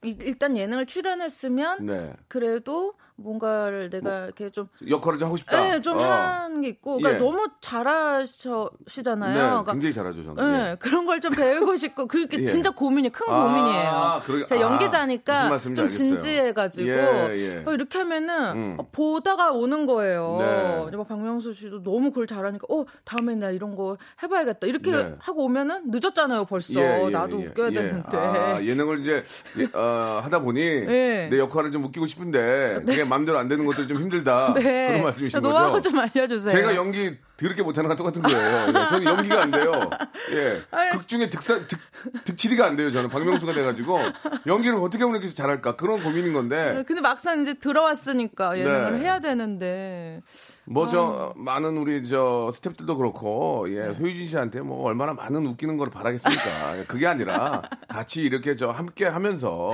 이- 0.05 0.17
일단 0.21 0.57
예능을 0.57 0.87
출연했으면 0.87 1.87
네. 1.87 2.13
그래도 2.29 2.95
뭔가를 3.23 3.91
내가 3.91 4.25
이렇게 4.27 4.51
좀 4.51 4.69
역할을 4.89 5.19
좀 5.19 5.27
하고 5.27 5.37
싶다. 5.37 5.61
네, 5.69 5.81
좀 5.81 5.97
어. 5.99 6.03
하는 6.03 6.61
게 6.61 6.69
있고, 6.69 6.99
그러니까 6.99 7.15
예. 7.15 7.19
너무 7.25 7.47
잘하시잖아요. 7.61 9.33
네, 9.35 9.39
그러니까 9.41 9.73
굉장히 9.73 9.93
잘하죠, 9.93 10.23
저는. 10.25 10.53
네, 10.53 10.71
예. 10.73 10.77
그런 10.79 11.07
걸 11.07 11.23
좀 11.23 11.31
배우고 11.33 11.77
싶고, 11.77 12.09
그게 12.09 12.37
예. 12.43 12.47
진짜 12.47 12.71
고민이 12.71 13.11
큰 13.13 13.27
아, 13.33 13.45
고민이에요. 13.45 14.23
그러게- 14.27 14.47
제가 14.49 14.61
아, 14.67 14.71
연기자니까 14.73 15.49
말씀인지 15.51 15.81
좀. 15.83 15.89
진지해가지고 15.89 16.89
예, 16.89 17.37
예. 17.39 17.63
어, 17.65 17.73
이렇게 17.75 17.99
하면은 17.99 18.57
음. 18.57 18.75
어, 18.79 18.89
보다가 18.91 19.53
오는 19.53 19.87
거예요. 19.87 20.89
네. 20.91 20.97
막 20.97 21.07
박명수 21.07 21.53
씨도 21.53 21.83
너무 21.85 22.11
그걸 22.11 22.27
잘하니까, 22.27 22.67
어 22.69 22.85
다음에 23.05 23.37
나 23.37 23.51
이런 23.51 23.77
거 23.77 23.97
해봐야겠다. 24.23 24.67
이렇게 24.67 24.91
네. 24.91 25.15
하고 25.21 25.45
오면은 25.45 25.91
늦었잖아요, 25.91 26.47
벌써. 26.47 26.73
예, 26.81 27.05
예, 27.07 27.11
나도 27.11 27.41
예, 27.43 27.47
웃겨야 27.47 27.69
예. 27.69 27.73
되는데. 27.75 28.17
아, 28.17 28.61
예능을 28.63 29.01
이제 29.01 29.23
예, 29.59 29.65
어, 29.79 30.21
하다 30.25 30.41
보니 30.41 30.61
예. 30.91 31.29
내 31.31 31.39
역할을 31.39 31.71
좀 31.71 31.85
웃기고 31.85 32.07
싶은데 32.07 32.81
그게 32.85 33.05
마음대로 33.13 33.39
안 33.39 33.47
되는 33.49 33.67
것들이 33.67 33.87
좀 33.87 33.99
힘들다. 33.99 34.55
네. 34.55 34.89
그런 34.89 35.03
말씀이신 35.03 35.41
노하우 35.43 35.73
거죠? 35.73 35.91
좀 35.91 35.99
알려주세요. 35.99 36.51
제가 36.51 36.75
연기 36.75 37.15
더럽게 37.43 37.63
못하는 37.63 37.89
거 37.89 37.97
똑같은 37.97 38.23
거예요. 38.23 38.69
예, 38.69 38.73
저는 38.73 39.05
연기가 39.05 39.43
안 39.43 39.51
돼요. 39.51 39.91
예. 40.33 40.63
극 40.93 41.09
중에 41.09 41.29
득사, 41.29 41.67
득, 41.67 41.79
득치리가 42.25 42.67
안 42.67 42.77
돼요. 42.77 42.91
저는 42.93 43.09
박명수가 43.09 43.53
돼가지고 43.53 43.99
연기를 44.47 44.77
어떻게 44.79 45.03
하면 45.03 45.21
이렇게 45.21 45.33
잘할까 45.33 45.77
그런 45.77 46.03
고민인 46.03 46.33
건데 46.33 46.85
근데 46.87 47.01
막상 47.01 47.43
이제 47.43 47.55
들어왔으니까 47.55 48.59
예능을 48.59 48.93
네. 48.93 48.99
해야 49.01 49.19
되는데. 49.19 50.23
뭐 50.65 50.87
아. 50.87 50.89
저 50.89 51.33
많은 51.37 51.77
우리 51.77 52.07
저 52.07 52.51
스탭들도 52.55 52.97
그렇고 52.97 53.67
예 53.69 53.89
네. 53.89 53.95
소유진 53.95 54.29
씨한테 54.29 54.61
뭐 54.61 54.85
얼마나 54.87 55.13
많은 55.13 55.45
웃기는 55.47 55.77
걸 55.77 55.91
바라겠습니까? 55.91 56.79
예, 56.79 56.85
그게 56.85 57.07
아니라 57.07 57.63
같이 57.89 58.23
이렇게 58.23 58.55
저 58.55 58.71
함께 58.71 59.07
하면서 59.07 59.73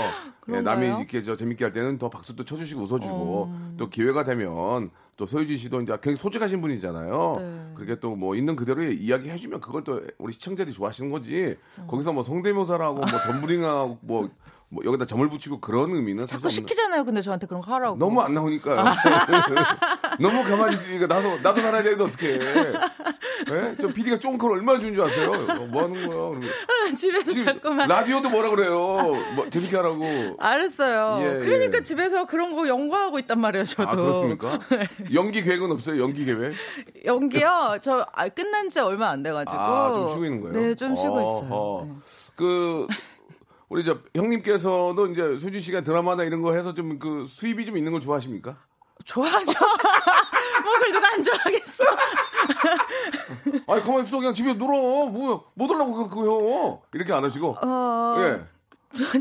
예, 0.51 0.63
남이? 0.63 0.87
이렇게 0.87 1.23
저 1.23 1.37
재밌게 1.37 1.65
할 1.65 1.73
때는 1.73 1.99
더 1.99 2.09
박수도 2.09 2.45
쳐주시고 2.45 2.81
웃어주고 2.83 3.45
음. 3.45 3.75
또 3.79 3.91
기회가 3.91 4.25
되면 4.25 4.91
또 5.19 5.27
소유진 5.27 5.59
씨도 5.59 5.83
이제 5.83 5.93
굉장히 5.95 6.17
솔직하신 6.17 6.61
분이잖아요. 6.63 7.37
네. 7.41 7.73
그렇게 7.75 8.01
또 8.01 8.15
뭐 8.17 8.35
있는 8.35 8.57
그대로 8.57 8.83
이야기 8.85 9.29
해주면 9.29 9.61
그걸 9.61 9.85
또 9.85 10.01
우리 10.17 10.33
시청자들이 10.33 10.75
좋아하시는 10.75 11.11
거지. 11.11 11.57
음. 11.79 11.87
거기서 11.87 12.13
뭐 12.13 12.23
성대모사라고 12.25 12.95
뭐 12.95 13.05
덤브링하고 13.27 13.99
뭐, 14.01 14.31
뭐 14.71 14.85
여기다 14.85 15.07
점을 15.07 15.27
붙이고 15.29 15.61
그런 15.61 15.95
의미는 15.95 16.27
자꾸 16.27 16.51
시키잖아요. 16.51 17.05
근데 17.07 17.23
저한테 17.23 17.47
그런 17.47 17.63
거 17.63 17.73
하라고. 17.75 17.97
너무 17.97 18.21
안 18.21 18.35
나오니까요. 18.35 18.85
너무 20.21 20.43
가만히 20.45 20.75
있으니까 20.75 21.07
나도 21.07 21.39
나도 21.41 21.61
살아야 21.63 21.83
되는데 21.83 22.05
어떻게? 22.05 22.35
예? 22.35 23.77
저 23.81 23.89
PD가 23.89 24.19
쫑크를 24.19 24.57
얼마나 24.57 24.79
주는 24.79 24.95
줄 24.95 25.05
아세요? 25.05 25.31
어, 25.31 25.67
뭐 25.67 25.85
하는 25.85 25.95
거야? 26.07 26.19
그러면 26.19 26.51
집에서 26.97 27.33
자꾸만. 27.45 27.89
라디오도 27.89 28.29
뭐라 28.29 28.51
그래요? 28.51 28.77
뭐 29.37 29.49
재밌게 29.49 29.75
하라고. 29.77 30.37
알았어요. 30.39 31.19
예, 31.23 31.39
그러니까 31.39 31.79
예. 31.79 31.83
집에서 31.83 32.27
그런 32.27 32.55
거 32.55 32.69
연구하고 32.69 33.19
있단 33.21 33.41
말이에요, 33.41 33.65
저도. 33.65 33.89
아 33.89 33.97
그렇습니까? 33.97 34.59
연기 35.15 35.43
계획은 35.43 35.71
없어요? 35.73 36.03
연기 36.03 36.27
계획? 36.27 36.53
연기요? 37.07 37.79
저 37.81 38.05
아, 38.13 38.29
끝난 38.29 38.69
지 38.69 38.81
얼마 38.81 39.09
안 39.09 39.23
돼가지고. 39.23 39.57
아, 39.59 39.93
좀 39.95 40.09
쉬고 40.09 40.25
있는 40.27 40.43
거예요? 40.43 40.59
네, 40.69 40.75
좀 40.75 40.95
쉬고 40.95 41.15
어허. 41.15 41.23
있어요. 41.47 41.87
네. 41.89 41.95
그 42.37 42.87
우리 43.69 43.85
저 43.85 43.99
형님께서도 44.15 45.07
이제 45.09 45.39
수지 45.39 45.61
씨가 45.61 45.83
드라마나 45.83 46.25
이런 46.25 46.41
거 46.41 46.55
해서 46.55 46.75
좀 46.75 46.99
그 46.99 47.27
수입이 47.27 47.67
좀 47.67 47.77
있는 47.77 47.93
걸 47.93 48.01
좋아하십니까? 48.01 48.57
좋아하죠. 49.05 49.53
뭐 50.65 50.73
그걸 50.75 50.93
누가 50.93 51.13
안 51.13 51.23
좋아하겠어. 51.23 51.85
아니 53.69 53.83
가만히 53.83 54.07
있어 54.07 54.19
그냥 54.19 54.35
집에 54.35 54.53
놀어 54.55 55.07
뭐못 55.07 55.71
하려고 55.71 56.09
그거요 56.09 56.81
이렇게 56.95 57.13
안 57.13 57.25
하시고 57.25 57.57
어, 57.63 58.17
예. 58.21 58.45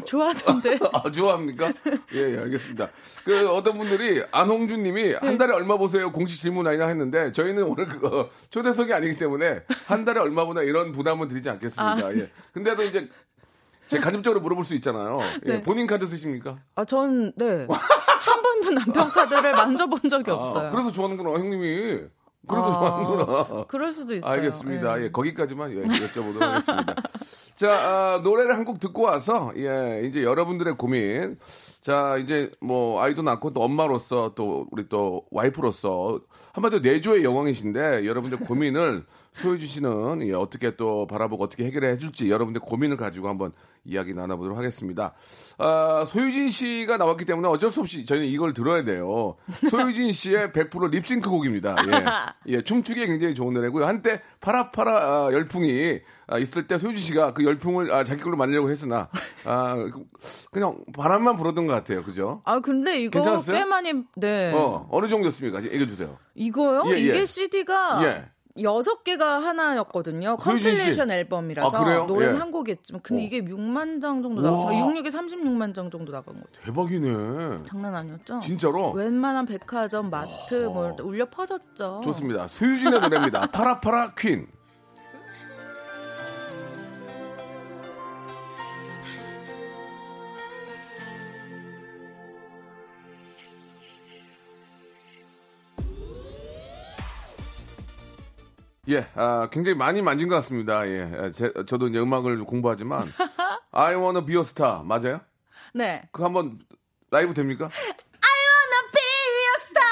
좋아하던데. 0.05 0.79
아, 0.93 1.11
좋아합니까? 1.11 1.73
예, 2.13 2.35
예, 2.35 2.37
알겠습니다. 2.39 2.89
그, 3.25 3.49
어떤 3.49 3.77
분들이, 3.77 4.23
안홍준 4.31 4.81
님이 4.81 5.13
한 5.13 5.37
달에 5.37 5.53
얼마 5.53 5.77
보세요? 5.77 6.11
공식 6.13 6.41
질문 6.41 6.65
아니나 6.67 6.87
했는데, 6.87 7.33
저희는 7.33 7.63
오늘 7.63 7.85
그거, 7.85 8.29
초대석이 8.49 8.93
아니기 8.93 9.17
때문에, 9.17 9.63
한 9.85 10.05
달에 10.05 10.21
얼마 10.21 10.45
보나 10.45 10.61
이런 10.61 10.93
부담은 10.93 11.27
드리지 11.27 11.49
않겠습니다. 11.49 12.15
예. 12.15 12.31
근데도 12.53 12.83
이제, 12.83 13.09
제 13.87 13.99
간접적으로 13.99 14.41
물어볼 14.41 14.63
수 14.65 14.75
있잖아요. 14.75 15.19
예, 15.45 15.53
네. 15.53 15.61
본인 15.61 15.87
카드 15.87 16.05
쓰십니까? 16.05 16.55
아, 16.75 16.85
전, 16.85 17.31
네. 17.35 17.67
한 17.69 18.41
번도 18.41 18.71
남편 18.71 19.09
카드를 19.09 19.51
만져본 19.51 20.01
적이 20.09 20.31
없어요. 20.31 20.67
아, 20.67 20.71
그래서 20.71 20.91
좋아하는구나, 20.91 21.31
형님이. 21.31 22.01
그래서 22.47 22.65
아, 22.67 22.71
좋아하는구나. 22.79 23.65
그럴 23.67 23.91
수도 23.93 24.13
있어요. 24.15 24.31
알겠습니다. 24.31 24.99
예. 24.99 25.05
예, 25.05 25.11
거기까지만 25.11 25.71
예, 25.71 25.81
여쭤보도록 25.83 26.39
하겠습니다. 26.39 26.95
자, 27.55 27.71
아, 27.73 28.21
노래를 28.23 28.55
한 28.55 28.65
곡 28.65 28.79
듣고 28.79 29.03
와서, 29.03 29.51
예, 29.57 30.03
이제 30.05 30.23
여러분들의 30.23 30.75
고민. 30.77 31.37
자, 31.81 32.17
이제 32.17 32.51
뭐, 32.61 33.01
아이도 33.01 33.21
낳고 33.21 33.53
또 33.53 33.61
엄마로서 33.63 34.33
또 34.35 34.67
우리 34.71 34.87
또 34.89 35.23
와이프로서 35.31 36.19
한마디로 36.53 36.81
내조의 36.81 37.23
여왕이신데 37.23 38.05
여러분들 38.05 38.39
고민을 38.39 39.05
소유주 39.37 39.67
씨는 39.67 40.27
예, 40.27 40.33
어떻게 40.33 40.75
또 40.75 41.05
바라보고 41.07 41.43
어떻게 41.43 41.65
해결해 41.65 41.97
줄지 41.97 42.29
여러분들 42.31 42.59
고민을 42.61 42.97
가지고 42.97 43.29
한번 43.29 43.51
이야기 43.85 44.13
나눠보도록 44.13 44.57
하겠습니다. 44.57 45.13
아, 45.59 46.03
소유진 46.07 46.49
씨가 46.49 46.97
나왔기 46.97 47.23
때문에 47.25 47.47
어쩔 47.47 47.71
수 47.71 47.79
없이 47.81 48.05
저희는 48.05 48.27
이걸 48.27 48.53
들어야 48.53 48.83
돼요. 48.83 49.35
소유진 49.69 50.11
씨의 50.11 50.47
100% 50.49 50.89
립싱크 50.91 51.29
곡입니다. 51.29 51.75
예. 51.87 52.05
예, 52.57 52.61
춤추기에 52.61 53.05
굉장히 53.05 53.35
좋은 53.35 53.53
노래고요. 53.53 53.85
한때 53.85 54.21
파라파라 54.41 55.27
아, 55.27 55.33
열풍이 55.33 56.01
아, 56.27 56.37
있을 56.39 56.67
때 56.67 56.77
소유진 56.77 57.01
씨가 57.03 57.33
그 57.33 57.45
열풍을 57.45 57.93
아, 57.93 58.03
자기 58.03 58.21
걸로 58.21 58.35
만들려고 58.35 58.69
했으나 58.69 59.07
아, 59.45 59.75
그- 59.75 60.03
그냥 60.51 60.83
바람만 60.93 61.37
불었던 61.37 61.67
것 61.67 61.73
같아요. 61.73 62.03
그죠? 62.03 62.41
아, 62.43 62.59
근데 62.59 62.99
이거 62.99 63.11
괜찮았어요? 63.11 63.55
꽤 63.57 63.63
많이, 63.63 63.93
네. 64.17 64.51
어, 64.53 64.87
어느 64.91 65.07
정도였습니까? 65.07 65.63
얘기해 65.63 65.87
주세요. 65.87 66.17
이거요? 66.35 66.83
예, 66.87 66.91
예. 66.93 66.99
이게 66.99 67.25
CD가 67.25 68.01
예. 68.03 68.25
여섯 68.61 69.03
개가 69.03 69.41
하나였거든요. 69.43 70.37
씨. 70.39 70.43
compilation 70.45 71.11
앨범이라서 71.11 71.77
아, 71.77 71.83
그래요? 71.83 72.05
노래는 72.05 72.35
예. 72.35 72.39
한 72.39 72.51
곡이었지만 72.51 73.01
근데 73.03 73.23
어. 73.23 73.25
이게 73.25 73.43
6만 73.43 74.01
장 74.01 74.21
정도. 74.21 74.41
나왔어요. 74.41 74.85
66에 74.85 75.11
36만 75.11 75.73
장 75.73 75.89
정도 75.91 76.11
나간 76.11 76.35
거죠. 76.35 76.61
대박이네. 76.63 77.63
장난 77.67 77.95
아니었죠? 77.95 78.39
진짜로? 78.41 78.91
웬만한 78.91 79.45
백화점, 79.45 80.09
마트 80.09 80.65
뭐 80.65 80.95
울려 81.01 81.25
퍼졌죠. 81.29 82.01
좋습니다. 82.03 82.47
소유진의 82.47 82.99
노래입니다. 83.01 83.47
파라파라 83.47 84.13
퀸. 84.17 84.47
예, 98.89 99.05
아, 99.15 99.49
굉장히 99.51 99.77
많이 99.77 100.01
만진 100.01 100.27
것 100.29 100.35
같습니다. 100.35 100.87
예, 100.87 101.11
아, 101.17 101.31
제, 101.31 101.51
저도 101.67 101.87
이제 101.89 101.99
음악을 101.99 102.43
공부하지만 102.45 103.11
I 103.71 103.95
wanna 103.95 104.25
be 104.25 104.35
a 104.35 104.41
star 104.41 104.81
맞아요? 104.83 105.19
네. 105.73 106.03
그거 106.11 106.25
한번 106.25 106.59
라이브 107.11 107.33
됩니까? 107.33 107.69
wanna 107.69 108.91
be 108.93 109.01
a 109.43 109.55
star. 109.59 109.83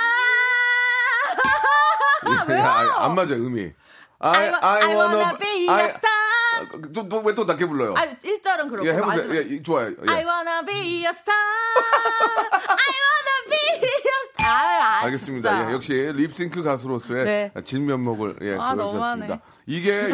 예, 2.58 2.62
아, 2.62 3.06
안 3.06 3.16
맞아요 3.16 3.36
음이. 3.46 3.74
I, 4.20 4.48
wa- 4.50 4.60
I 4.64 4.96
wanna 4.96 5.38
be 5.38 5.64
a 5.68 5.70
I- 5.70 5.90
star. 5.90 6.16
아, 6.56 6.66
또, 6.94 7.20
왜또 7.20 7.44
낮게 7.44 7.66
불러요? 7.66 7.94
아, 7.98 8.06
1절은 8.06 8.70
그렇고 8.70 8.88
예, 8.88 8.94
해보세요. 8.94 9.06
마지막 9.28 9.36
예, 9.36 9.42
이- 9.42 9.62
좋아요. 9.62 9.90
예. 9.90 10.10
I 10.10 10.24
wanna 10.26 10.66
be 10.66 11.04
a 11.04 11.10
star. 11.10 11.36
I 11.36 12.92
wanna 13.04 13.50
be. 13.50 13.58
아, 13.92 14.05
알겠습니다. 15.06 15.70
예, 15.70 15.74
역시 15.74 15.94
립싱크 15.94 16.64
가수로서의 16.64 17.26
네. 17.26 17.52
진면목을 17.64 18.38
예, 18.44 18.56
아, 18.60 18.76
보여주셨습니다. 18.76 19.42
이게 19.66 20.10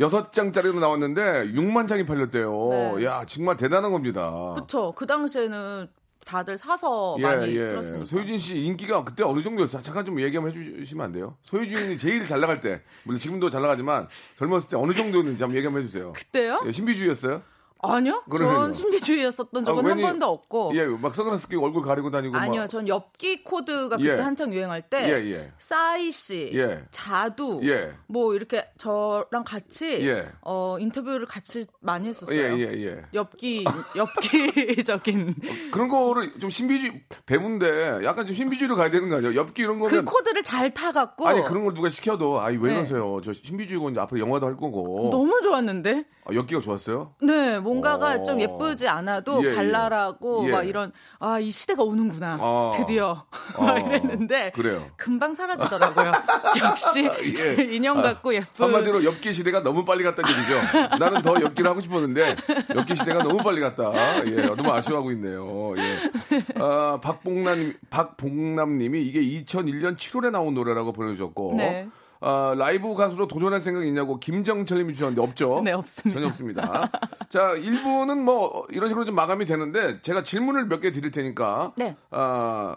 여섯 0.00 0.32
장짜리로 0.32 0.80
나왔는데 0.80 1.52
6만 1.52 1.88
장이 1.88 2.06
팔렸대요. 2.06 2.52
네. 2.96 3.04
야 3.04 3.24
정말 3.26 3.56
대단한 3.56 3.92
겁니다. 3.92 4.54
그쵸. 4.58 4.92
그 4.96 5.06
당시에는 5.06 5.88
다들 6.24 6.58
사서 6.58 7.16
많이 7.18 7.54
들었으니까. 7.54 8.00
예, 8.00 8.04
소유진 8.04 8.36
씨 8.38 8.60
인기가 8.60 9.04
그때 9.04 9.22
어느 9.24 9.42
정도였어요? 9.42 9.80
잠깐 9.80 10.04
좀 10.04 10.20
얘기 10.20 10.36
한번 10.36 10.54
해주시면 10.54 11.06
안 11.06 11.12
돼요? 11.12 11.36
소유진이 11.44 11.96
제일 11.98 12.26
잘 12.26 12.40
나갈 12.40 12.60
때, 12.60 12.82
물론 13.04 13.18
지금도 13.18 13.48
잘 13.48 13.62
나가지만 13.62 14.06
젊었을 14.38 14.68
때 14.68 14.76
어느 14.76 14.92
정도였는지 14.92 15.42
한번 15.42 15.56
얘기 15.56 15.66
한번 15.66 15.82
해주세요. 15.82 16.12
그때요? 16.12 16.62
예, 16.66 16.72
신비주의였어요? 16.72 17.42
아니요. 17.82 18.22
전 18.36 18.72
신비주의였었던 18.72 19.64
적은 19.64 19.86
아, 19.86 19.90
한 19.90 20.00
번도 20.00 20.26
없고. 20.26 20.72
예, 20.74 20.84
막 20.86 21.14
선글라스 21.14 21.48
끼고 21.48 21.64
얼굴 21.64 21.82
가리고 21.82 22.10
다니고 22.10 22.36
아니요. 22.36 22.62
막. 22.62 22.68
전 22.68 22.86
엽기 22.88 23.44
코드가 23.44 23.96
그때 23.96 24.10
예. 24.10 24.20
한창 24.20 24.52
유행할 24.52 24.82
때 24.82 24.98
예, 25.08 25.32
예. 25.32 25.52
싸이 25.58 26.10
씨, 26.10 26.50
예. 26.54 26.84
자두, 26.90 27.60
예. 27.64 27.92
뭐 28.06 28.34
이렇게 28.34 28.66
저랑 28.76 29.44
같이 29.44 30.06
예. 30.06 30.28
어, 30.42 30.76
인터뷰를 30.78 31.26
같이 31.26 31.66
많이 31.80 32.08
했었어요. 32.08 32.38
예, 32.38 32.58
예, 32.58 32.86
예. 32.86 33.02
엽기 33.14 33.64
엽기적인 33.96 35.34
그런 35.72 35.88
거를 35.88 36.38
좀 36.38 36.50
신비주의 36.50 37.02
배우인데 37.26 38.00
약간 38.04 38.26
좀 38.26 38.34
신비주의로 38.34 38.76
가야 38.76 38.90
되는 38.90 39.08
거 39.08 39.16
아니에요? 39.16 39.34
엽기 39.34 39.62
이런 39.62 39.78
그 39.78 39.88
거면 39.88 40.04
코드를 40.04 40.42
잘 40.42 40.72
타갖고 40.72 41.26
아니 41.26 41.42
그런 41.42 41.64
걸 41.64 41.74
누가 41.74 41.88
시켜도 41.90 42.40
아이 42.40 42.56
왜 42.56 42.70
네. 42.70 42.74
그러세요? 42.76 43.20
저 43.24 43.32
신비주의고 43.32 43.90
이제 43.90 44.00
앞으로 44.00 44.20
영화도 44.20 44.46
할 44.46 44.56
거고 44.56 45.08
너무 45.10 45.40
좋았는데. 45.42 46.04
아, 46.26 46.34
엽기가 46.34 46.60
좋았어요? 46.60 47.14
네, 47.22 47.58
뭔가가 47.70 48.14
어. 48.14 48.22
좀 48.22 48.40
예쁘지 48.40 48.88
않아도 48.88 49.44
예, 49.44 49.50
예. 49.50 49.54
발랄하고 49.54 50.46
예. 50.48 50.52
막 50.52 50.62
이런 50.68 50.92
아 51.18 51.38
이 51.40 51.50
시대가 51.50 51.82
오는구나 51.82 52.38
어. 52.40 52.72
드디어 52.76 53.24
어. 53.56 53.64
막 53.64 53.78
이랬는데 53.86 54.50
그래요. 54.54 54.86
금방 54.96 55.34
사라지더라고요. 55.34 56.12
역시 56.62 57.08
예. 57.38 57.62
인형 57.74 58.02
같고 58.02 58.34
예쁜 58.34 58.66
한마디로 58.66 59.04
엽기 59.04 59.32
시대가 59.32 59.62
너무 59.62 59.84
빨리 59.84 60.02
갔다는 60.04 60.30
얘기죠. 60.30 60.98
나는 60.98 61.22
더 61.22 61.40
엽기를 61.40 61.70
하고 61.70 61.80
싶었는데 61.80 62.36
엽기 62.74 62.96
시대가 62.96 63.22
너무 63.22 63.42
빨리 63.42 63.60
갔다. 63.60 63.92
예, 64.26 64.42
너무 64.42 64.70
아쉬워하고 64.72 65.12
있네요. 65.12 65.74
예. 65.76 66.60
아, 66.60 66.98
박봉남 67.02 67.74
박봉남님이 67.88 69.00
이게 69.02 69.20
2001년 69.42 69.96
7월에 69.96 70.30
나온 70.30 70.54
노래라고 70.54 70.92
보내주셨고. 70.92 71.54
네. 71.56 71.88
아, 72.20 72.54
라이브 72.58 72.94
가수로 72.94 73.26
도전할 73.28 73.62
생각 73.62 73.86
있냐고 73.86 74.20
김정철님이 74.20 74.92
주셨는데 74.94 75.22
없죠? 75.22 75.62
네, 75.64 75.72
없습니다. 75.72 76.20
전혀 76.20 76.28
없습니다. 76.28 76.90
자, 77.28 77.54
1부는 77.54 78.18
뭐 78.20 78.66
이런 78.70 78.88
식으로 78.88 79.04
좀 79.06 79.14
마감이 79.14 79.46
되는데 79.46 80.02
제가 80.02 80.22
질문을 80.22 80.66
몇 80.66 80.80
개 80.80 80.92
드릴 80.92 81.10
테니까 81.10 81.72
네. 81.76 81.96
아, 82.10 82.76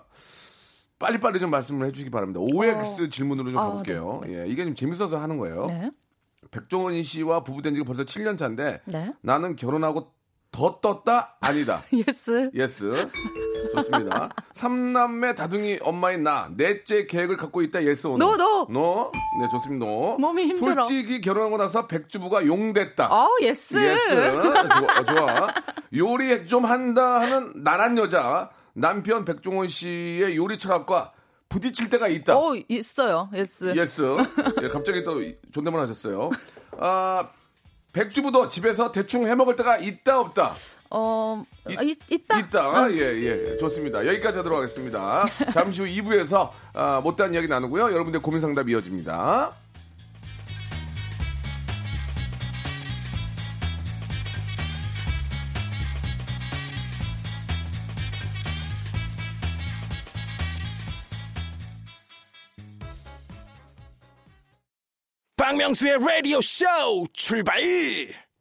빨리빨리 0.99 1.39
좀 1.39 1.49
말씀을 1.49 1.87
해주시기 1.87 2.09
바랍니다. 2.11 2.39
OX 2.39 3.09
질문으로 3.09 3.51
좀 3.51 3.59
아, 3.59 3.63
가볼게요. 3.67 4.21
예, 4.27 4.45
이게 4.47 4.63
좀 4.63 4.75
재밌어서 4.75 5.17
하는 5.17 5.37
거예요. 5.37 5.65
네. 5.67 5.89
백종원 6.51 7.01
씨와 7.03 7.43
부부된 7.43 7.73
지가 7.73 7.85
벌써 7.85 8.03
7년 8.03 8.37
차인데 8.37 8.81
네. 8.85 9.13
나는 9.21 9.55
결혼하고 9.55 10.13
더 10.53 10.79
떴다 10.79 11.35
아니다. 11.41 11.83
Yes. 12.07 12.51
Yes. 12.53 13.07
좋습니다. 13.75 14.29
삼남매 14.53 15.33
다둥이 15.35 15.79
엄마인 15.81 16.23
나 16.23 16.49
넷째 16.55 17.07
계획을 17.07 17.35
갖고 17.37 17.61
있다. 17.63 17.83
Yes 17.83 18.05
or 18.07 18.17
no. 18.23 18.37
No, 18.37 18.67
no. 18.69 18.90
No. 18.90 19.11
네 19.41 19.47
좋습니다. 19.51 19.85
No. 19.85 20.17
몸이 20.19 20.43
힘들어. 20.45 20.83
솔직히 20.83 21.19
결혼하고 21.21 21.57
나서 21.57 21.87
백주부가 21.87 22.45
용됐다. 22.45 23.07
어, 23.11 23.27
yes. 23.41 23.75
Yes. 23.77 24.09
좋아, 24.09 24.99
어, 24.99 25.05
좋아. 25.05 25.53
요리 25.95 26.45
좀 26.45 26.65
한다 26.65 27.19
하는 27.21 27.51
나란 27.55 27.97
여자 27.97 28.51
남편 28.73 29.25
백종원 29.25 29.67
씨의 29.67 30.37
요리 30.37 30.57
철학과 30.59 31.11
부딪힐 31.49 31.89
때가 31.89 32.07
있다. 32.07 32.37
어, 32.37 32.53
있어요. 32.69 33.29
Yes. 33.33 33.75
Yes. 33.75 34.17
예, 34.61 34.69
갑자기 34.69 35.03
또 35.03 35.19
존댓말 35.51 35.81
하셨어요. 35.81 36.29
아, 36.79 37.27
백주부도 37.93 38.47
집에서 38.47 38.91
대충 38.91 39.27
해 39.27 39.35
먹을 39.35 39.55
때가 39.55 39.77
있다 39.77 40.19
없다. 40.19 40.51
어, 40.89 41.43
이- 41.69 41.75
아, 41.77 41.81
있, 41.83 41.97
있다. 42.09 42.39
있다. 42.39 42.91
예, 42.91 42.97
예. 43.51 43.57
좋습니다. 43.57 44.05
여기까지 44.05 44.37
하도록 44.39 44.57
하겠습니다. 44.57 45.25
잠시 45.53 45.81
후 45.81 45.87
2부에서 45.87 46.49
아, 46.73 47.01
못다한 47.03 47.33
이야기 47.33 47.47
나누고요. 47.47 47.85
여러분들 47.91 48.21
고민 48.21 48.41
상담 48.41 48.67
이어집니다. 48.67 49.53
박명수의 65.53 65.99
라디오 65.99 66.41
쇼 66.41 66.65
출발! 67.13 67.61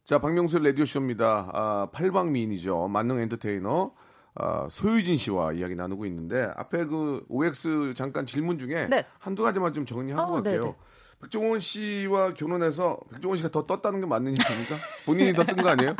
자, 0.07 0.18
박명수 0.18 0.59
라디오 0.61 0.87
쇼입니다. 0.87 1.51
아, 1.53 1.88
팔방미인이죠. 1.92 2.88
만능 2.88 3.20
엔터테이너. 3.20 3.92
아, 4.37 4.66
소유진 4.70 5.18
씨와 5.18 5.53
이야기 5.53 5.75
나누고 5.75 6.07
있는데 6.07 6.51
앞에 6.57 6.87
그 6.87 7.22
OX 7.29 7.92
잠깐 7.94 8.25
질문 8.25 8.59
중에 8.59 8.87
네. 8.88 9.05
한두 9.18 9.42
가지만 9.42 9.75
좀 9.75 9.85
정리한 9.85 10.20
어, 10.25 10.27
것 10.27 10.33
같아요. 10.37 10.61
네네. 10.62 10.75
백종원 11.20 11.61
씨와 11.61 12.33
결혼해서 12.33 12.98
백종원 13.12 13.37
씨가 13.37 13.51
더 13.51 13.66
떴다는 13.66 14.01
게 14.01 14.07
맞는 14.07 14.33
얘기입니까? 14.33 14.77
본인이 15.05 15.35
더 15.35 15.44
뜬 15.44 15.57
거 15.57 15.68
아니에요? 15.68 15.90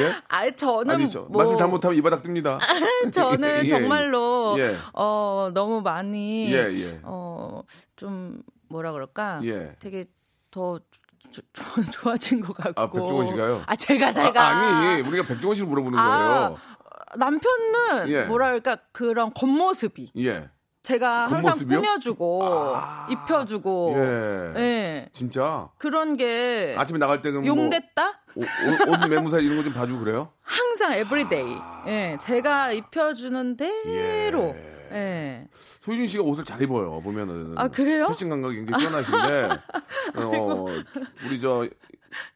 예? 0.00 0.12
아, 0.28 0.50
저는 0.50 0.90
아니죠. 0.92 1.26
뭐 1.30 1.42
말씀 1.44 1.56
잘못하면 1.56 1.96
이 1.96 2.02
바닥 2.02 2.24
뜹니다. 2.24 2.58
저는 3.14 3.60
예, 3.64 3.68
정말로 3.68 4.56
예. 4.58 4.76
어 4.92 5.52
너무 5.54 5.82
많이 5.82 6.52
예, 6.52 6.66
예. 6.72 7.00
어좀 7.04 8.42
뭐라 8.68 8.90
그럴까 8.90 9.40
예. 9.44 9.76
되게 9.78 10.06
더 10.50 10.78
조- 11.30 11.42
조- 11.52 11.82
좋아진 11.92 12.40
것 12.40 12.56
같고 12.56 12.80
아, 12.80 12.90
백종원 12.90 13.28
씨가요? 13.28 13.62
아 13.66 13.76
제가 13.76 14.12
제가 14.12 14.48
아, 14.48 14.94
니 14.96 15.02
우리가 15.02 15.26
백종원 15.26 15.54
씨를 15.54 15.68
물어보는 15.68 15.98
아, 15.98 16.02
거예요. 16.04 16.58
남편은 17.16 18.08
예. 18.08 18.24
뭐랄까 18.24 18.76
그런 18.92 19.32
겉모습이 19.34 20.12
예. 20.18 20.50
제가 20.82 21.22
항상 21.26 21.52
겉모습이요? 21.52 21.80
꾸며주고 21.80 22.76
입혀주고 23.10 23.94
예. 23.96 24.52
예. 24.56 25.08
진짜 25.12 25.68
그런 25.78 26.16
게 26.16 26.74
아침에 26.78 26.98
나갈 26.98 27.20
때는 27.20 27.40
뭐 27.40 27.46
용됐다 27.46 28.20
옷, 28.34 28.42
옷, 28.42 28.88
옷 29.04 29.08
매무새 29.08 29.38
이런 29.42 29.56
거 29.58 29.62
좀 29.64 29.72
봐주고 29.74 30.00
그래요? 30.00 30.32
항상 30.42 30.92
everyday 30.94 31.56
예 31.88 32.18
제가 32.22 32.72
입혀주는 32.72 33.56
대로 33.56 34.54
예. 34.56 34.77
소유진 35.80 36.06
씨가 36.08 36.22
옷을 36.24 36.44
잘 36.44 36.60
입어요 36.62 37.00
보면은 37.00 37.54
아, 37.56 37.68
그래요? 37.68 38.06
패션 38.08 38.28
감각이 38.30 38.56
굉장히 38.56 38.84
뛰어나신데 38.84 39.48
어, 40.22 40.66
우리 41.26 41.40
저 41.40 41.66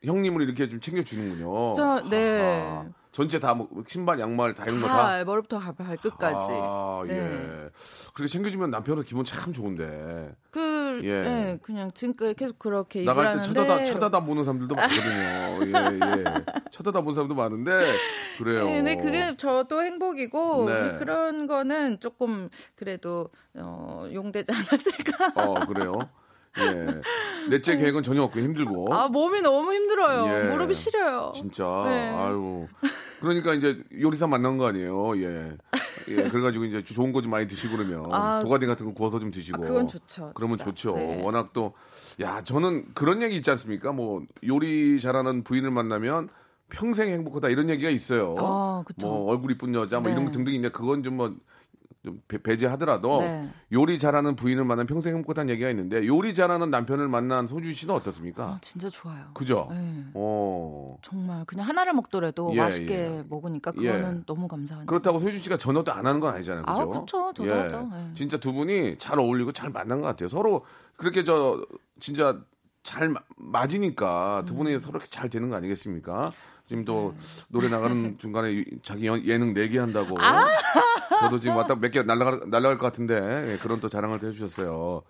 형님을 0.04 0.42
이렇게 0.42 0.68
좀 0.68 0.80
챙겨주는군요. 0.80 1.72
저, 1.74 2.02
네. 2.10 2.40
아하. 2.62 2.86
전체 3.12 3.38
다 3.38 3.52
뭐 3.54 3.68
신발 3.86 4.18
양말 4.20 4.54
다 4.54 4.64
이런 4.64 4.80
거 4.80 4.86
다. 4.88 5.18
다 5.18 5.24
머리부터 5.24 5.58
발끝까지 5.58 6.48
아, 6.50 7.02
예. 7.08 7.12
네. 7.12 7.68
그렇게 8.14 8.30
챙겨주면 8.32 8.70
남편은 8.70 9.04
기분 9.04 9.24
참 9.24 9.52
좋은데. 9.52 10.34
그, 10.50 10.58
예. 11.04 11.08
예. 11.08 11.58
그냥 11.62 11.90
지금까지 11.92 12.34
계속 12.34 12.58
그렇게 12.58 13.04
나갈 13.04 13.32
때 13.34 13.42
쳐다다, 13.42 13.84
쳐다다 13.84 14.24
보는 14.24 14.44
사람들도 14.44 14.74
많거든요. 14.74 15.66
예, 15.66 16.20
예. 16.20 16.24
쳐다다 16.70 17.00
보는 17.00 17.14
사람도 17.14 17.34
많은데, 17.34 17.70
그래요. 18.38 18.66
네, 18.66 18.72
근데 18.76 18.96
그게 18.96 19.36
저도 19.36 19.82
행복이고 19.82 20.66
네. 20.68 20.98
그런 20.98 21.46
거는 21.46 22.00
조금 22.00 22.48
그래도 22.74 23.30
어, 23.54 24.06
용되지 24.12 24.52
않았을까. 24.52 25.32
어, 25.36 25.66
그래요. 25.66 25.98
예. 26.58 27.00
넷째 27.50 27.76
계획은 27.76 28.02
전혀 28.02 28.22
없고 28.22 28.38
힘들고. 28.40 28.92
아 28.94 29.08
몸이 29.08 29.40
너무 29.40 29.72
힘들어요. 29.72 30.26
예. 30.46 30.50
무릎이 30.50 30.74
시려요. 30.74 31.32
진짜. 31.34 31.64
네. 31.86 32.10
아유. 32.10 32.66
그러니까 33.20 33.54
이제 33.54 33.82
요리사 34.00 34.26
만난 34.26 34.58
거 34.58 34.66
아니에요. 34.66 35.16
예. 35.22 35.56
예. 36.08 36.14
그래가지고 36.28 36.64
이제 36.64 36.82
좋은 36.84 37.12
거 37.12 37.22
좀 37.22 37.30
많이 37.30 37.46
드시고 37.46 37.76
그러면 37.76 38.12
아. 38.12 38.40
도가니 38.40 38.66
같은 38.66 38.86
거 38.86 38.92
구워서 38.92 39.18
좀 39.20 39.30
드시고. 39.30 39.64
아, 39.64 39.66
그건 39.68 39.86
좋죠, 39.88 40.32
그러면 40.34 40.56
진짜. 40.56 40.70
좋죠. 40.70 40.94
네. 40.96 41.22
워낙 41.22 41.50
또, 41.52 41.72
야, 42.20 42.42
저는 42.42 42.86
그런 42.94 43.22
얘기 43.22 43.36
있지 43.36 43.50
않습니까? 43.50 43.92
뭐 43.92 44.22
요리 44.46 45.00
잘하는 45.00 45.44
부인을 45.44 45.70
만나면 45.70 46.28
평생 46.68 47.10
행복하다 47.10 47.48
이런 47.50 47.70
얘기가 47.70 47.90
있어요. 47.90 48.34
아, 48.38 48.82
그쵸. 48.86 49.06
뭐 49.06 49.30
얼굴 49.30 49.52
이쁜 49.52 49.74
여자 49.74 50.00
뭐 50.00 50.08
네. 50.08 50.12
이런 50.12 50.24
거 50.26 50.32
등등 50.32 50.52
있는데 50.54 50.72
그건 50.72 51.02
좀뭐 51.04 51.34
좀 52.04 52.20
배 52.42 52.56
제하더라도 52.56 53.20
네. 53.20 53.48
요리 53.72 53.98
잘하는 53.98 54.34
부인을 54.34 54.64
만나면 54.64 54.86
평생 54.86 55.14
행복하다는 55.14 55.52
얘기가 55.52 55.70
있는데 55.70 56.04
요리 56.06 56.34
잘하는 56.34 56.70
남편을 56.70 57.06
만난 57.08 57.46
소주 57.46 57.72
씨는 57.72 57.94
어떻습니까? 57.94 58.44
아, 58.44 58.58
진짜 58.60 58.88
좋아요. 58.88 59.26
그죠? 59.34 59.68
네. 59.70 60.04
어. 60.14 60.96
정말 61.02 61.44
그냥 61.44 61.68
하나를 61.68 61.92
먹더라도 61.92 62.50
예, 62.54 62.58
맛있게 62.60 62.94
예. 62.94 63.24
먹으니까 63.28 63.70
그거는 63.72 64.16
예. 64.20 64.22
너무 64.26 64.48
감사하네요. 64.48 64.86
그렇다고 64.86 65.18
소준 65.20 65.38
씨가 65.38 65.56
전혀도 65.58 65.92
안 65.92 66.04
하는 66.06 66.18
건 66.20 66.34
아니잖아요. 66.34 66.64
그죠? 66.64 66.72
아, 66.72 66.84
그쵸. 66.86 67.32
저도 67.34 67.52
하죠. 67.54 67.90
예. 67.94 68.14
진짜 68.14 68.36
두 68.38 68.52
분이 68.52 68.98
잘 68.98 69.18
어울리고 69.20 69.52
잘 69.52 69.70
만난 69.70 70.00
것 70.00 70.08
같아요. 70.08 70.28
서로 70.28 70.64
그렇게 70.96 71.22
저 71.22 71.64
진짜 72.00 72.40
잘 72.82 73.10
마- 73.10 73.20
맞으니까 73.36 74.42
두 74.46 74.54
음. 74.54 74.58
분이 74.58 74.78
서로 74.80 74.98
이렇게 74.98 75.08
잘 75.08 75.30
되는 75.30 75.50
거 75.50 75.56
아니겠습니까? 75.56 76.32
지금 76.66 76.84
또 76.84 77.14
네. 77.16 77.22
노래 77.48 77.68
나가는 77.68 78.16
중간에 78.18 78.52
이- 78.52 78.64
자기 78.82 79.06
연- 79.06 79.24
예능 79.26 79.52
내기 79.52 79.78
한다고. 79.78 80.16
아! 80.20 80.46
저도 81.20 81.38
지금 81.38 81.56
왔다 81.56 81.74
몇 81.76 81.90
개 81.90 82.02
날라갈, 82.02 82.40
날라갈 82.48 82.78
것 82.78 82.86
같은데 82.86 83.14
예, 83.52 83.58
그런 83.58 83.80
또 83.80 83.88
자랑을 83.88 84.18
또 84.18 84.26
해주셨어요. 84.28 85.02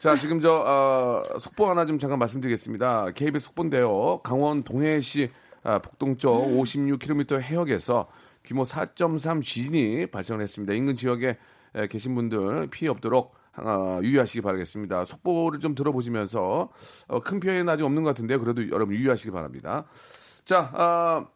자, 0.00 0.16
지금 0.16 0.40
저, 0.40 0.54
어, 0.66 1.22
속보 1.38 1.68
하나 1.68 1.84
좀 1.86 1.98
잠깐 1.98 2.18
말씀드리겠습니다. 2.18 3.10
KBS 3.14 3.46
속보인데요. 3.46 4.20
강원 4.22 4.62
동해시 4.62 5.30
아, 5.62 5.78
북동쪽 5.78 6.48
56km 6.56 7.40
해역에서 7.42 8.08
규모 8.42 8.64
4.3 8.64 9.42
지진이 9.42 10.06
발생을 10.06 10.40
했습니다. 10.42 10.72
인근 10.72 10.96
지역에 10.96 11.36
에, 11.74 11.86
계신 11.88 12.14
분들 12.14 12.68
피해 12.70 12.88
없도록 12.88 13.34
아, 13.52 14.00
유의하시기 14.02 14.40
바라겠습니다. 14.40 15.04
속보를 15.04 15.60
좀 15.60 15.74
들어보시면서 15.74 16.70
어, 17.08 17.20
큰 17.20 17.38
피해는 17.40 17.68
아직 17.68 17.84
없는 17.84 18.02
것 18.02 18.10
같은데 18.10 18.38
그래도 18.38 18.66
여러분 18.70 18.94
유의하시기 18.94 19.30
바랍니다. 19.32 19.84
자, 20.44 20.70
아, 20.74 21.26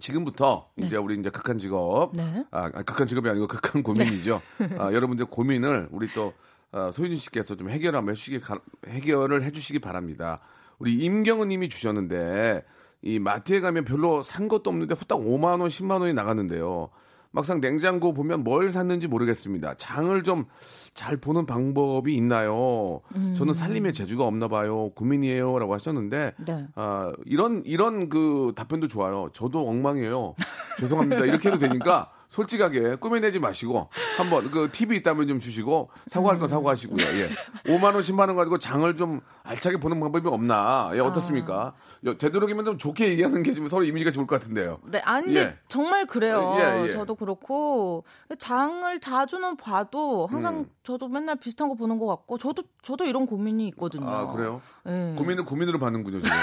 지금부터 0.00 0.70
이제 0.76 0.96
우리 0.96 1.18
이제 1.18 1.30
극한 1.30 1.58
직업, 1.58 2.12
네. 2.14 2.44
아, 2.50 2.64
아니, 2.74 2.84
극한 2.84 3.06
직업이 3.06 3.28
아니고 3.28 3.46
극한 3.46 3.82
고민이죠. 3.82 4.40
아, 4.78 4.92
여러분들 4.92 5.26
고민을 5.26 5.88
우리 5.90 6.08
또 6.14 6.32
아, 6.72 6.90
소윤 6.92 7.14
씨께서 7.16 7.54
좀 7.54 7.70
해결 7.70 7.94
한번 7.94 8.12
해주시기 8.12 8.40
가- 8.40 8.58
해결을 8.88 9.44
해주시기 9.44 9.78
바랍니다. 9.78 10.40
우리 10.78 10.94
임경은님이 10.94 11.68
주셨는데 11.68 12.64
이 13.02 13.18
마트에 13.20 13.60
가면 13.60 13.84
별로 13.84 14.22
산 14.22 14.48
것도 14.48 14.70
없는데 14.70 14.94
후딱 14.94 15.18
5만 15.20 15.60
원, 15.60 15.68
10만 15.68 16.00
원이 16.00 16.14
나갔는데요. 16.14 16.90
막상 17.34 17.60
냉장고 17.60 18.14
보면 18.14 18.44
뭘 18.44 18.70
샀는지 18.72 19.08
모르겠습니다. 19.08 19.74
장을 19.76 20.22
좀 20.22 20.46
잘 20.94 21.16
보는 21.16 21.44
방법이 21.44 22.14
있나요? 22.14 23.00
저는 23.36 23.52
살림에 23.52 23.90
재주가 23.90 24.24
없나 24.24 24.46
봐요. 24.46 24.90
고민이에요라고 24.90 25.74
하셨는데 25.74 26.34
네. 26.46 26.66
아, 26.76 27.12
이런 27.26 27.62
이런 27.66 28.08
그 28.08 28.52
답변도 28.54 28.86
좋아요. 28.86 29.28
저도 29.32 29.68
엉망이에요. 29.68 30.36
죄송합니다. 30.78 31.24
이렇게 31.26 31.48
해도 31.48 31.58
되니까 31.58 32.10
솔직하게 32.34 32.96
꾸며내지 32.96 33.38
마시고 33.38 33.88
한번 34.18 34.50
그 34.50 34.68
팁이 34.72 34.96
있다면 34.96 35.28
좀 35.28 35.38
주시고 35.38 35.90
사과할 36.08 36.40
건 36.40 36.48
사과하시고요. 36.48 36.96
예. 37.20 37.28
5만 37.72 37.84
원, 37.94 38.00
10만 38.00 38.26
원 38.26 38.34
가지고 38.34 38.58
장을 38.58 38.96
좀 38.96 39.20
알차게 39.44 39.78
보는 39.78 40.00
방법이 40.00 40.26
없나? 40.28 40.90
예, 40.94 40.98
어떻습니까? 41.00 41.74
여- 42.06 42.16
되도록이면 42.18 42.64
좀 42.64 42.78
좋게 42.78 43.08
얘기하는 43.10 43.42
게 43.42 43.54
좀 43.54 43.68
서로 43.68 43.84
이미지가 43.84 44.10
좋을 44.10 44.26
것 44.26 44.40
같은데요. 44.40 44.80
네, 44.90 44.98
아니 45.04 45.26
근데 45.26 45.40
예. 45.40 45.58
정말 45.68 46.06
그래요. 46.06 46.56
예, 46.58 46.88
예. 46.88 46.92
저도 46.92 47.14
그렇고 47.14 48.02
장을 48.36 48.98
자주는 49.00 49.56
봐도 49.56 50.26
항상 50.26 50.56
음. 50.56 50.66
저도 50.82 51.06
맨날 51.06 51.36
비슷한 51.36 51.68
거 51.68 51.74
보는 51.76 51.98
것 52.00 52.06
같고 52.06 52.36
저도 52.36 52.64
저도 52.82 53.04
이런 53.04 53.24
고민이 53.26 53.68
있거든요. 53.68 54.08
아, 54.08 54.32
그래요? 54.32 54.60
예. 54.88 55.14
고민을 55.16 55.44
고민으로 55.44 55.78
받는군요, 55.78 56.20
지금. 56.20 56.36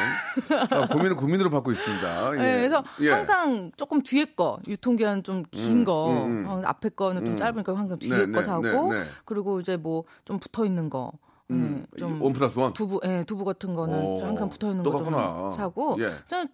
아, 0.71 0.87
고민을 0.87 1.15
고민으로 1.17 1.49
받고 1.49 1.73
있습니다. 1.73 2.33
예. 2.35 2.37
네, 2.37 2.57
그래서 2.59 2.83
예. 3.01 3.11
항상 3.11 3.71
조금 3.75 4.01
뒤에 4.01 4.21
거 4.37 4.59
유통기한 4.69 5.21
좀긴 5.23 5.79
음, 5.79 5.80
거, 5.83 6.09
음, 6.11 6.45
음. 6.45 6.49
어, 6.49 6.61
앞에 6.65 6.89
거는 6.89 7.25
좀 7.25 7.33
음. 7.33 7.37
짧으니까 7.37 7.75
항상 7.77 7.99
뒤에 7.99 8.25
네, 8.25 8.31
거 8.31 8.39
네, 8.39 8.43
사고, 8.43 8.61
네, 8.61 8.99
네. 8.99 9.05
그리고 9.25 9.59
이제 9.59 9.77
뭐 9.77 10.03
좀 10.25 10.39
붙어 10.39 10.65
있는 10.65 10.89
거, 10.89 11.11
음, 11.49 11.85
예, 11.95 11.99
좀원 11.99 12.31
플러스 12.33 12.57
원. 12.57 12.71
두부, 12.73 13.01
예, 13.03 13.23
두부 13.25 13.43
같은 13.43 13.75
거는 13.75 13.97
오, 13.99 14.21
항상 14.23 14.47
붙어 14.49 14.69
있는 14.71 14.83
거. 14.83 15.03
좀 15.03 15.51
사고, 15.53 15.97
예. 15.99 16.13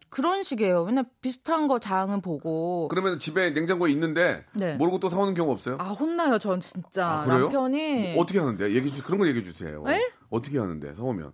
그런 0.10 0.44
식이에요. 0.44 0.86
맨날 0.86 1.06
비슷한 1.22 1.68
거 1.68 1.78
장은 1.80 2.22
보고, 2.22 2.88
그러면 2.88 3.20
집에 3.20 3.52
냉장고에 3.52 3.92
있는데 3.92 4.46
네. 4.54 4.76
모르고 4.76 5.00
또 5.00 5.10
사오는 5.10 5.34
경우 5.36 5.52
없어요? 5.52 5.78
아 5.80 5.90
혼나요, 5.90 6.40
전 6.40 6.60
진짜 6.60 7.08
아, 7.08 7.22
그래요? 7.24 7.42
남편이. 7.44 8.16
어떻게 8.18 8.40
하는데? 8.40 8.74
얘기해 8.74 8.92
주 8.96 9.04
그런 9.04 9.20
걸 9.20 9.28
얘기해 9.28 9.44
주세요. 9.44 9.84
네? 9.84 10.10
어떻게 10.30 10.58
하는데? 10.58 10.96
사오면. 10.96 11.34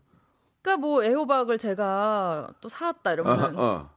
그러니까 0.62 0.86
뭐 0.86 1.04
애호박을 1.04 1.58
제가 1.58 2.50
또 2.62 2.70
사왔다 2.70 3.12
어, 3.12 3.14
이러면 3.14 3.60
어. 3.60 3.90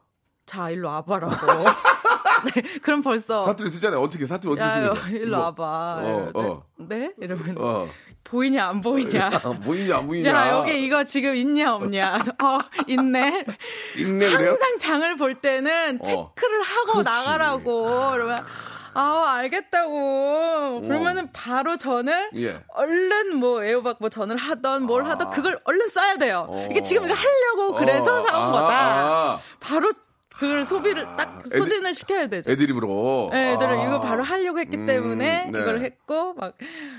자 0.47 0.71
일로 0.71 0.89
와봐라고. 0.89 1.35
네, 2.55 2.63
그럼 2.81 3.03
벌써 3.03 3.43
사투리 3.43 3.71
쓰잖아요. 3.71 4.01
어떻게 4.01 4.27
사투리 4.27 4.53
어떻게 4.53 4.65
야, 4.69 4.75
쓰면서? 4.95 5.09
일로 5.09 5.39
와봐. 5.39 5.65
어, 6.03 6.31
어. 6.35 6.63
네? 6.79 7.13
이러면 7.21 7.57
어. 7.59 7.89
보이냐 8.25 8.67
안 8.67 8.81
보이냐. 8.81 9.27
아, 9.45 9.53
보이냐 9.53 9.97
안 9.99 10.07
보이냐? 10.07 10.31
야 10.31 10.51
여기 10.51 10.85
이거 10.85 11.05
지금 11.05 11.37
있냐 11.37 11.75
없냐. 11.75 12.19
어 12.43 12.59
있네. 12.87 13.45
있네 13.97 14.31
그래요? 14.31 14.51
항상 14.51 14.79
장을 14.79 15.17
볼 15.17 15.35
때는 15.37 15.99
어. 16.01 16.05
체크를 16.05 16.63
하고 16.63 16.93
그렇지. 16.99 17.05
나가라고. 17.05 18.11
그러면 18.13 18.45
아 18.95 19.25
알겠다고. 19.37 20.81
그러면은 20.83 21.31
바로 21.33 21.77
저는 21.77 22.31
예. 22.37 22.63
얼른 22.69 23.37
뭐 23.37 23.63
애호박 23.63 23.99
뭐 24.01 24.09
전을 24.09 24.37
하던 24.37 24.85
뭘 24.85 25.05
아. 25.05 25.11
하던 25.11 25.31
그걸 25.31 25.61
얼른 25.65 25.89
써야 25.91 26.17
돼요. 26.17 26.47
어. 26.49 26.69
이게 26.71 26.81
지금 26.83 27.05
이거 27.05 27.15
하려고 27.15 27.75
그래서 27.75 28.21
어, 28.21 28.27
사온 28.27 28.49
아, 28.49 28.53
거다. 28.53 28.75
아. 28.75 29.41
바로 29.61 29.91
그걸 30.39 30.65
소비를 30.65 31.05
딱 31.17 31.43
애들- 31.45 31.57
소진을 31.59 31.95
시켜야 31.95 32.27
되죠. 32.27 32.51
애드립으로. 32.51 33.31
네, 33.33 33.53
애들은 33.55 33.79
아. 33.79 33.85
이거 33.87 34.01
바로 34.01 34.23
하려고 34.23 34.59
했기 34.59 34.77
음, 34.77 34.87
때문에 34.87 35.51
네. 35.51 35.59
이걸 35.61 35.81
했고 35.81 36.35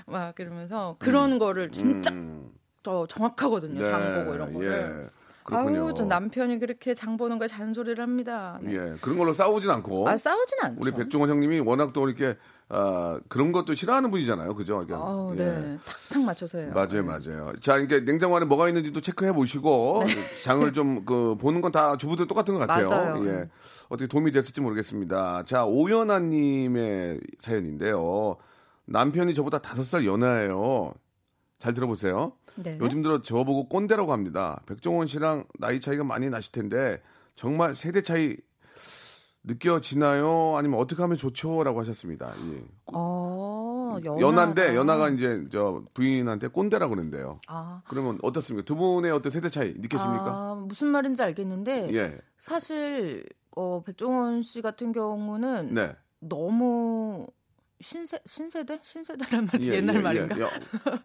막막 0.08 0.40
이러면서 0.40 0.96
그런 1.00 1.38
거를 1.40 1.72
진짜 1.72 2.12
음. 2.12 2.52
더 2.84 3.06
정확하거든요. 3.08 3.84
장 3.84 4.16
보고 4.16 4.34
이런 4.36 4.54
거를. 4.54 4.72
예. 5.06 5.18
그렇군요. 5.44 5.86
아유, 5.88 5.94
저 5.96 6.06
남편이 6.06 6.60
그렇게 6.60 6.94
장 6.94 7.16
보는 7.16 7.38
거에 7.38 7.48
잔소리를 7.48 8.02
합니다. 8.02 8.60
네. 8.62 8.74
예. 8.74 8.96
그런 9.02 9.18
걸로 9.18 9.34
싸우진 9.34 9.70
않고. 9.70 10.10
아 10.10 10.18
싸우진 10.18 10.58
않죠. 10.64 10.78
우리 10.82 10.92
백종원 10.92 11.30
형님이 11.30 11.60
워낙 11.60 11.94
또 11.94 12.08
이렇게 12.10 12.38
아, 12.70 13.20
그런 13.30 13.54
것도 13.54 13.76
싫어하는 13.76 14.12
분이잖아요. 14.12 14.54
그죠? 14.54 14.82
이게. 14.84 14.94
어, 14.94 15.32
예. 15.38 15.44
네, 15.44 15.78
탁탁 16.10 16.24
맞춰서 16.26 16.58
해요. 16.58 16.72
맞아요, 16.74 17.04
맞아요. 17.06 17.54
자, 17.62 17.78
이게 17.78 18.02
냉장고 18.04 18.36
안에 18.36 18.46
뭐가 18.46 18.68
있는지도 18.68 19.00
체크해 19.02 19.32
보시고 19.34 20.04
장을 20.44 20.74
좀 20.74 21.06
그 21.06 21.36
보는 21.40 21.62
건 21.62 21.72
다 21.72 21.96
주부들 21.98 22.28
똑같은 22.28 22.54
것 22.56 22.60
같아요. 22.68 22.88
네. 22.90 22.96
맞아요. 22.96 23.28
예. 23.28 23.50
어떻게 23.90 24.08
도움이 24.08 24.32
됐을지 24.32 24.60
모르겠습니다. 24.62 25.44
자, 25.44 25.66
오연아 25.66 26.20
님의 26.20 27.22
사연인데요. 27.40 28.36
남편이 28.86 29.34
저보다 29.34 29.60
다섯 29.60 29.84
살 29.84 30.06
연하예요. 30.06 30.94
잘 31.60 31.74
들어보세요. 31.74 32.34
네. 32.56 32.78
요즘 32.82 33.02
들어 33.02 33.22
저보고 33.22 33.70
꼰대라고 33.70 34.12
합니다. 34.12 34.62
백종원 34.66 35.08
씨랑 35.08 35.46
나이 35.60 35.80
차이가 35.80 36.04
많이 36.04 36.30
나실 36.30 36.52
텐데 36.52 37.02
정말 37.36 37.74
세대 37.76 38.02
차이 38.02 38.36
느껴지나요? 39.48 40.56
아니면 40.58 40.80
어떻게 40.80 41.02
하면 41.02 41.18
좋죠?라고 41.18 41.80
하셨습니다. 41.80 42.34
예. 42.52 42.64
어, 42.94 43.98
연하. 44.04 44.20
연하인데 44.22 44.76
연하가 44.76 45.10
이제 45.10 45.46
저 45.52 45.84
부인한테 45.94 46.48
꼰대라고 46.50 46.92
그러는데요. 46.94 47.40
아, 47.48 47.82
그러면 47.88 48.20
어떻습니까? 48.22 48.66
두 48.66 48.76
분의 48.76 49.12
어떤 49.12 49.32
세대 49.32 49.50
차이 49.50 49.70
느끼십니까? 49.78 50.26
아, 50.28 50.64
무슨 50.68 50.90
말인지 50.90 51.24
알겠는데 51.24 51.94
예. 51.94 52.18
사실 52.38 53.26
어, 53.56 53.82
백종원 53.84 54.44
씨 54.44 54.62
같은 54.62 54.92
경우는 54.92 55.74
네. 55.74 55.96
너무 56.20 57.28
신세 57.80 58.20
신세대 58.26 58.80
신세대란 58.84 59.46
말이 59.52 59.70
예, 59.70 59.76
옛날 59.76 59.98
예, 59.98 60.02
말인가? 60.02 60.38
예. 60.38 60.42
야, 60.44 60.50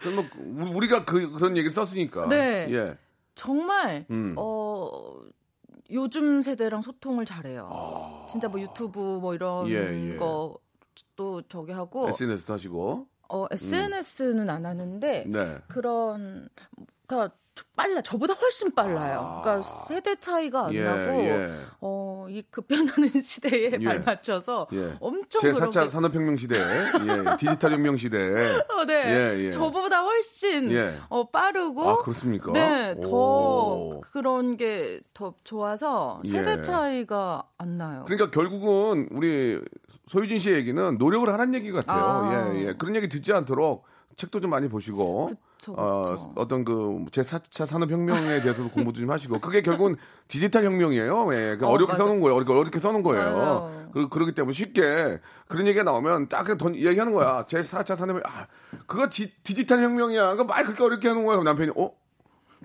그럼 0.00 0.26
뭐 0.36 0.66
우- 0.70 0.76
우리가 0.76 1.04
그 1.04 1.30
그런 1.32 1.52
얘기를 1.56 1.70
썼으니까. 1.70 2.28
네. 2.28 2.66
예. 2.72 2.96
정말 3.34 4.04
음. 4.10 4.34
어 4.36 5.11
요즘 5.92 6.42
세대랑 6.42 6.82
소통을 6.82 7.24
잘해요. 7.24 8.26
진짜 8.28 8.48
뭐 8.48 8.60
유튜브 8.60 8.98
뭐 8.98 9.34
이런 9.34 9.66
아. 9.66 9.68
예, 9.68 10.12
예. 10.12 10.16
거또 10.16 11.42
저기 11.48 11.72
하고 11.72 12.08
SNS도 12.08 12.54
하시고. 12.54 13.06
어 13.28 13.46
SNS는 13.50 14.50
안 14.50 14.66
하는데 14.66 15.24
네. 15.26 15.58
그런 15.68 16.48
그러니까 17.06 17.34
빨라 17.76 18.00
저보다 18.00 18.34
훨씬 18.34 18.74
빨라요. 18.74 19.20
아. 19.20 19.42
그러니까 19.42 19.68
세대 19.86 20.16
차이가 20.16 20.66
안 20.66 20.74
예, 20.74 20.82
나고 20.82 20.98
예. 21.24 21.58
어 21.80 22.02
어, 22.22 22.26
이 22.28 22.42
급변하는 22.50 23.08
시대에 23.22 23.72
예. 23.72 23.78
발맞춰서 23.78 24.68
예. 24.72 24.96
엄청 25.00 25.40
제 25.40 25.52
그렇게 25.52 25.80
4차 25.80 25.88
산업혁명 25.88 26.36
시대, 26.36 26.56
예, 26.58 27.36
디지털 27.38 27.72
혁명 27.72 27.96
시대. 27.96 28.18
어, 28.70 28.84
네. 28.86 29.34
예, 29.34 29.44
예. 29.44 29.50
저보다 29.50 30.02
훨씬 30.02 30.70
예. 30.70 30.98
어, 31.08 31.28
빠르고 31.28 31.88
아, 31.88 31.96
그렇습니까? 32.02 32.52
네, 32.52 32.94
더 33.00 33.08
오. 33.08 34.00
그런 34.12 34.56
게 34.56 35.00
더 35.14 35.34
좋아서 35.44 36.20
세대 36.24 36.52
예. 36.52 36.60
차이가 36.60 37.42
안 37.58 37.78
나요. 37.78 38.04
그러니까 38.06 38.30
결국은 38.30 39.08
우리 39.12 39.60
소유진 40.06 40.38
씨 40.38 40.50
얘기는 40.50 40.98
노력을 40.98 41.28
하라는 41.32 41.54
얘기 41.54 41.70
같아요. 41.72 42.02
아. 42.02 42.54
예, 42.54 42.68
예. 42.68 42.72
그런 42.74 42.96
얘기 42.96 43.08
듣지 43.08 43.32
않도록 43.32 43.84
책도 44.16 44.40
좀 44.40 44.50
많이 44.50 44.68
보시고 44.68 45.28
그 45.28 45.34
쵸, 45.62 45.74
어, 45.76 46.02
그쵸. 46.02 46.32
어 46.34 46.48
떤 46.48 46.64
그 46.64 47.04
제4차 47.12 47.66
산업혁명에 47.66 48.40
대해서도 48.42 48.68
공부 48.70 48.92
좀 48.92 49.08
하시고 49.10 49.38
그게 49.40 49.62
결국은 49.62 49.96
디지털 50.26 50.64
혁명이에요. 50.64 51.34
예. 51.34 51.56
그 51.56 51.66
어, 51.66 51.68
어렵게 51.70 51.92
맞아. 51.92 52.02
써놓은 52.02 52.20
거예요. 52.20 52.34
어렵게, 52.34 52.52
어렵게 52.52 52.78
써놓은 52.80 53.02
거예요. 53.04 53.24
맞아요. 53.36 53.88
그, 53.92 54.08
그렇기 54.08 54.32
때문에 54.32 54.52
쉽게 54.52 55.20
그런 55.46 55.66
얘기가 55.68 55.84
나오면 55.84 56.28
딱 56.28 56.42
그냥 56.42 56.58
던, 56.58 56.74
얘기하는 56.74 57.12
거야. 57.12 57.44
제4차 57.46 57.94
산업혁명, 57.96 58.22
아, 58.26 58.46
그거 58.88 59.08
디, 59.08 59.32
디지털 59.44 59.80
혁명이야. 59.80 60.30
그거 60.32 60.44
말 60.44 60.64
그렇게 60.64 60.82
어렵게 60.82 61.06
하는 61.08 61.24
거야. 61.24 61.40
남편이, 61.42 61.70
어? 61.76 61.92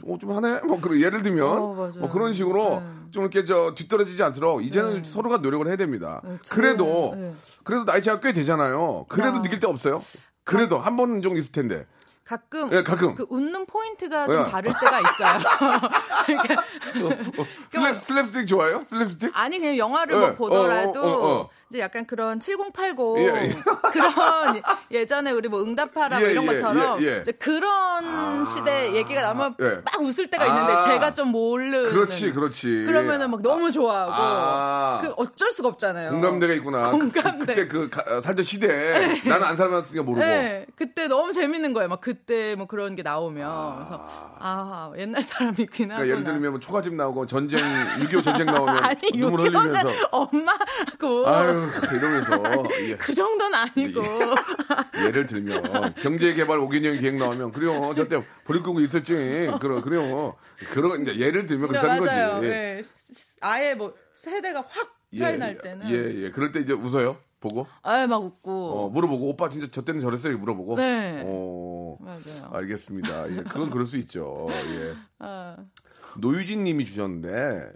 어, 0.08 0.18
좀 0.20 0.32
하네? 0.32 0.62
뭐, 0.62 0.80
그런, 0.82 1.00
예를 1.00 1.22
들면, 1.22 1.48
어. 1.48 1.92
뭐 2.00 2.10
그런 2.10 2.32
식으로 2.34 2.80
네. 2.80 2.86
좀 3.12 3.24
이렇게 3.24 3.46
저 3.46 3.74
뒤떨어지지 3.76 4.22
않도록 4.24 4.64
이제는 4.64 5.02
네. 5.04 5.10
서로가 5.10 5.38
노력을 5.38 5.68
해야 5.68 5.76
됩니다. 5.76 6.22
네, 6.24 6.38
그래도, 6.50 7.14
네. 7.16 7.34
그래도 7.64 7.86
나이 7.86 8.02
차가 8.02 8.20
꽤 8.22 8.32
되잖아요. 8.32 9.06
그래도 9.10 9.40
아. 9.40 9.42
느낄 9.44 9.60
데 9.60 9.68
없어요? 9.68 10.02
그래도 10.44 10.80
한번 10.80 11.22
정도 11.22 11.38
있을 11.40 11.52
텐데. 11.52 11.86
가끔 12.28 12.70
예, 12.74 12.84
가끔. 12.84 13.16
그 13.16 13.26
웃는 13.30 13.66
포인트가 13.66 14.26
좀 14.26 14.46
예. 14.46 14.52
다를 14.52 14.74
때가 14.74 15.00
있어요. 15.00 15.40
그러니까 16.28 16.54
어, 17.38 17.46
슬랩, 17.72 17.96
슬랩스틱 17.96 18.48
좋아해요? 18.48 18.82
슬랩스틱? 18.82 19.32
아니 19.34 19.58
그냥 19.60 19.78
영화를 19.78 20.16
예, 20.16 20.20
뭐 20.20 20.36
보더라도 20.36 21.02
어, 21.02 21.08
어, 21.08 21.40
어. 21.40 21.50
이제 21.70 21.80
약간 21.80 22.06
그런 22.06 22.40
7080 22.40 22.98
예, 23.18 23.26
예. 23.26 23.50
그런 23.92 24.62
예전에 24.90 25.32
우리 25.32 25.50
뭐 25.50 25.62
응답하라 25.64 26.20
뭐 26.20 26.28
예, 26.28 26.32
이런 26.32 26.44
예, 26.46 26.48
것처럼 26.48 27.02
예, 27.02 27.06
예. 27.06 27.22
이제 27.22 27.32
그런 27.34 28.46
시대 28.46 28.94
얘기가 28.96 29.22
나오면 29.22 29.56
예. 29.60 29.66
막 29.84 30.02
웃을 30.02 30.28
때가 30.30 30.46
있는데 30.46 30.74
아. 30.74 30.82
제가 30.84 31.14
좀 31.14 31.30
모르는 31.30 31.90
그렇지, 31.90 32.32
그렇지. 32.32 32.84
그러면은 32.86 33.30
막 33.32 33.42
너무 33.42 33.70
좋아하고 33.72 34.12
아. 34.16 35.00
그 35.02 35.14
어쩔 35.18 35.52
수가 35.52 35.68
없잖아요. 35.70 36.12
공감대가 36.12 36.54
있구나. 36.54 36.92
공감대. 36.92 37.22
그, 37.32 37.38
그때 37.46 37.68
그 37.68 37.90
가- 37.90 38.16
어, 38.18 38.22
살던 38.22 38.46
시대에 38.46 39.22
나는 39.28 39.46
안 39.48 39.56
살아봤으니까 39.58 40.04
모르고. 40.04 40.26
네, 40.26 40.66
그때 40.76 41.08
너무 41.10 41.34
재밌는 41.34 41.74
거예요. 41.74 41.90
막 41.90 42.00
그때 42.00 42.56
뭐 42.56 42.66
그런 42.68 42.96
게 42.96 43.04
나오면 43.04 43.76
그래서 43.76 44.08
아 44.40 44.92
옛날 44.98 45.22
사람이긴 45.22 45.92
하구나. 45.92 45.96
그러니까 45.98 46.08
예를 46.08 46.24
들면 46.24 46.52
뭐 46.52 46.60
초가집 46.62 46.94
나오고 46.94 47.26
전쟁 47.28 47.60
6.25 47.60 48.24
전쟁 48.24 48.46
나오면 48.46 48.78
아니 48.86 49.12
눈물 49.18 49.42
흘리면서 49.42 49.90
엄마고 50.12 51.28
아유 51.58 51.98
이러면서. 51.98 52.64
예. 52.82 52.96
그 52.98 53.14
정도는 53.14 53.58
아니고. 53.58 54.02
예를 55.06 55.26
들면 55.26 55.94
경제개발 55.96 56.58
5개년 56.60 57.00
계획 57.00 57.16
나오면 57.18 57.52
그래요. 57.52 57.94
저때 57.96 58.24
버릴 58.46 58.64
거고 58.64 58.80
있었지. 58.80 59.50
그러 59.60 59.82
그래요. 59.82 60.36
그런 60.72 61.02
이제 61.02 61.18
예를 61.18 61.46
들면 61.46 61.72
네, 61.72 61.80
그렇다는 61.80 62.06
맞아요. 62.06 62.36
거지. 62.36 62.48
예. 62.48 62.82
아예 63.42 63.76
뭐 63.76 63.94
세대가 64.14 64.64
확 64.68 64.96
차이 65.18 65.38
날 65.38 65.58
때는. 65.58 65.90
예, 65.90 66.24
예. 66.24 66.32
그럴 66.32 66.52
때 66.52 66.60
이제 66.60 66.74
웃어요? 66.74 67.18
보고? 67.40 67.68
아예 67.84 68.08
막 68.08 68.24
웃고. 68.24 68.52
어, 68.72 68.90
물어보고. 68.90 69.30
오빠 69.30 69.50
진짜 69.50 69.68
저 69.70 69.84
때는 69.84 70.02
저랬어요? 70.02 70.38
물어보고? 70.38 70.76
네. 70.78 71.22
어, 71.26 71.98
맞아요. 72.00 72.50
알겠습니다. 72.52 73.30
예, 73.32 73.36
그건 73.44 73.70
그럴 73.70 73.86
수 73.86 73.98
있죠. 73.98 74.48
예. 74.50 74.96
아, 75.20 75.56
노유진 76.18 76.64
님이 76.64 76.84
주셨는데 76.86 77.70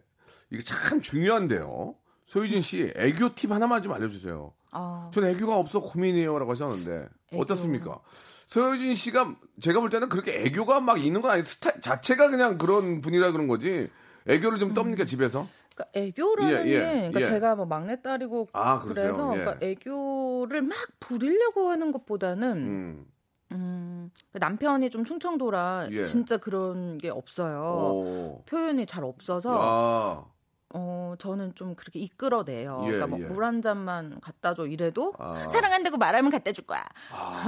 이게 0.52 0.64
참 0.64 1.00
중요한데요 1.02 1.96
소유진 2.32 2.62
씨 2.62 2.94
애교 2.96 3.36
팁 3.36 3.52
하나만 3.52 3.84
좀 3.84 3.92
알려주세요 3.92 4.54
아, 4.72 5.12
전 5.14 5.26
애교가 5.26 5.58
없어 5.58 5.82
고민이에요라고 5.82 6.52
하셨는데 6.52 7.10
애교. 7.34 7.42
어떻습니까? 7.42 8.00
서효진 8.48 8.96
씨가 8.96 9.36
제가 9.60 9.82
볼 9.82 9.90
때는 9.90 10.08
그렇게 10.08 10.46
애교가 10.46 10.80
막 10.80 11.04
있는 11.04 11.22
건 11.22 11.32
아니 11.32 11.44
스타 11.44 11.78
자체가 11.82 12.30
그냥 12.30 12.58
그런 12.58 13.02
분이라 13.02 13.34
그런 13.34 13.48
거지 13.48 13.90
애교를 14.28 14.60
좀 14.60 14.74
떱니까 14.74 15.06
집에서? 15.06 15.50
그러니까 15.76 16.00
애교라는 16.00 16.68
예, 16.68 16.70
예, 16.70 16.80
게 16.80 16.80
그러니까 16.80 17.20
예. 17.20 17.26
제가 17.26 17.56
뭐 17.58 17.66
막내딸이고 17.66 18.48
아? 18.54 18.80
그래서 18.80 19.34
예. 19.36 19.40
그러니까 19.40 19.66
애교를 19.66 20.62
막 20.62 20.78
부리려고 21.02 21.68
하는 21.68 21.92
것보다는 21.92 22.54
음. 22.56 23.06
음, 23.52 24.10
남편이 24.32 24.90
좀 24.90 25.04
충청도라 25.04 25.90
예. 25.92 26.06
진짜 26.06 26.38
그런 26.38 26.98
게 26.98 27.10
없어요. 27.10 27.62
오. 27.62 28.44
표현이 28.46 28.86
잘 28.86 29.04
없어서 29.04 29.58
아. 29.60 30.32
어 30.74 31.16
저는 31.18 31.54
좀 31.56 31.76
그렇게 31.76 32.00
이끌어내요. 32.00 32.82
예, 32.84 32.92
그러니까 32.92 33.08
뭐 33.08 33.20
예. 33.20 33.26
물한 33.26 33.62
잔만 33.62 34.20
갖다 34.22 34.54
줘 34.54 34.66
이래도 34.68 35.14
아. 35.20 35.46
사랑한다고 35.50 35.98
말하면 35.98 36.32
갖다 36.32 36.52
줄 36.52 36.66
거야. 36.66 36.84
아. 37.12 37.44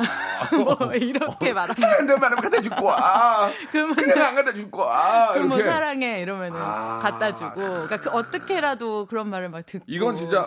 뭐 0.57 0.93
이렇게 0.93 1.53
말하면 1.53 1.75
사랑한다는 1.75 2.19
말은 2.19 2.37
갖다 2.41 2.61
줄 2.61 2.75
거야. 2.75 3.49
그러면 3.71 3.95
그냥 3.95 4.21
안 4.27 4.35
갖다 4.35 4.53
줄 4.53 4.69
거야. 4.69 5.33
그럼 5.33 5.49
뭐. 5.49 5.63
사랑해 5.63 6.21
이러면은 6.21 6.59
아. 6.59 6.99
갖다 7.01 7.33
주고 7.33 7.55
그러니까 7.55 7.97
그 7.97 8.09
어떻게라도 8.09 9.05
그런 9.05 9.29
말을 9.29 9.49
막 9.49 9.65
듣고 9.65 9.85
이건 9.87 10.15
진짜 10.15 10.45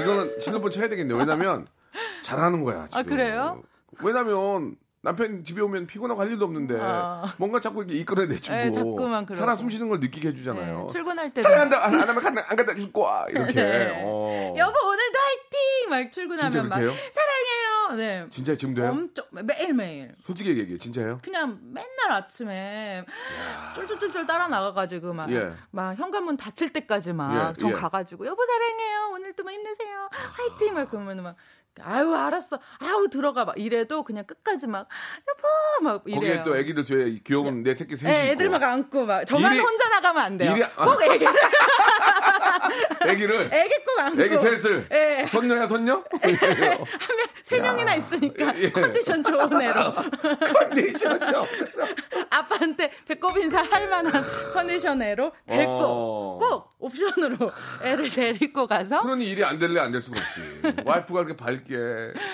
이거는 0.00 0.38
신호번 0.40 0.70
쳐야 0.70 0.88
되겠네요. 0.88 1.16
왜냐면 1.16 1.66
잘하는 2.22 2.64
거야. 2.64 2.86
지금. 2.88 2.98
아, 2.98 3.02
그래요? 3.02 3.62
왜냐면 4.00 4.76
남편 5.04 5.44
집에 5.44 5.60
오면 5.60 5.88
피곤하고 5.88 6.20
할 6.20 6.30
일도 6.30 6.44
없는데 6.44 6.78
아. 6.80 7.34
뭔가 7.36 7.58
자꾸 7.58 7.80
이렇게 7.82 7.94
이끌어내주고 7.96 8.56
네, 8.56 8.70
자꾸만 8.70 9.26
그러고. 9.26 9.40
살아 9.40 9.56
숨쉬는 9.56 9.88
걸 9.88 9.98
느끼게 9.98 10.28
해주잖아요. 10.28 10.82
네, 10.82 10.92
출근할 10.92 11.30
때도 11.34 11.42
사랑한다 11.42 11.84
안, 11.84 11.94
안 11.96 12.08
하면 12.08 12.26
안, 12.26 12.38
안 12.38 12.56
갖다 12.56 12.74
줄 12.74 12.92
거야 12.92 13.26
이렇게. 13.28 13.52
네. 13.52 14.00
어. 14.04 14.54
여보 14.56 14.78
오늘도 14.86 15.18
화이팅 15.18 15.90
막 15.90 16.12
출근하면 16.12 16.68
막? 16.68 16.76
사랑해요. 16.76 17.96
네. 17.96 18.26
진짜 18.30 18.54
지금도 18.54 18.82
해요? 18.82 18.90
엄청 18.92 19.24
매일 19.32 19.74
매일 19.74 20.14
솔직히 20.20 20.56
얘기해 20.56 20.78
진짜요? 20.78 21.18
그냥 21.22 21.58
맨날 21.64 22.12
아침에 22.12 23.04
쫄쫄쫄쫄 23.74 24.24
따라 24.26 24.46
나가가지고 24.46 25.12
막, 25.12 25.30
예. 25.32 25.52
막 25.72 25.94
현관문 25.98 26.36
닫힐 26.36 26.72
때까지 26.72 27.12
막 27.12 27.50
예, 27.50 27.52
전 27.54 27.70
예. 27.70 27.72
가가지고 27.74 28.24
여보 28.24 28.40
사랑해요 28.46 29.10
오늘도 29.14 29.42
뭐 29.42 29.52
힘내세요 29.52 30.08
화이팅 30.12 30.74
막 30.74 30.88
그러면 30.90 31.22
막 31.22 31.36
아유 31.80 32.14
알았어. 32.14 32.58
아우 32.80 33.08
들어가 33.08 33.44
막 33.46 33.58
이래도 33.58 34.02
그냥 34.02 34.24
끝까지 34.26 34.66
막 34.66 34.86
여보 35.28 35.84
막 35.84 36.02
이래요. 36.06 36.20
거기에 36.20 36.42
또 36.42 36.56
애기들 36.56 36.84
저의 36.84 37.20
귀여운 37.24 37.62
내 37.62 37.74
새끼 37.74 37.96
셋이 37.96 38.12
예, 38.12 38.22
있고. 38.24 38.32
애들 38.32 38.50
막 38.50 38.62
안고 38.62 39.06
막. 39.06 39.24
저만 39.24 39.52
일이- 39.54 39.62
혼자 39.62 39.88
나가면 39.88 40.22
안 40.22 40.36
돼요. 40.36 40.52
일이- 40.52 40.64
꼭 40.76 41.02
애기를 41.02 41.32
애기를 43.06 43.50
애기 43.52 43.74
꼭 43.84 44.00
안고 44.00 44.22
애기 44.22 44.38
셋을 44.38 44.88
예. 44.92 45.26
손녀야 45.26 45.66
손녀? 45.66 46.02
세 47.42 47.58
명이나 47.58 47.94
있으니까 47.96 48.52
예. 48.58 48.70
컨디션 48.70 49.22
좋은 49.22 49.60
애로 49.62 49.94
컨디션죠. 50.54 51.46
아빠한테 52.30 52.90
배꼽 53.06 53.36
인사 53.38 53.62
할 53.62 53.88
만한 53.88 54.12
컨디션 54.52 55.02
애로 55.02 55.32
데리고 55.46 55.72
어. 55.72 56.38
꼭 56.40 56.70
옵션으로 56.78 57.50
애를 57.84 58.08
데리고 58.10 58.66
가서 58.66 59.02
그러니 59.02 59.26
일이 59.26 59.44
안 59.44 59.58
될래 59.58 59.80
안 59.80 59.92
될 59.92 60.00
수가 60.00 60.18
없지. 60.20 60.82
와이프가 60.86 61.24
그렇게 61.24 61.34
밝게, 61.36 61.76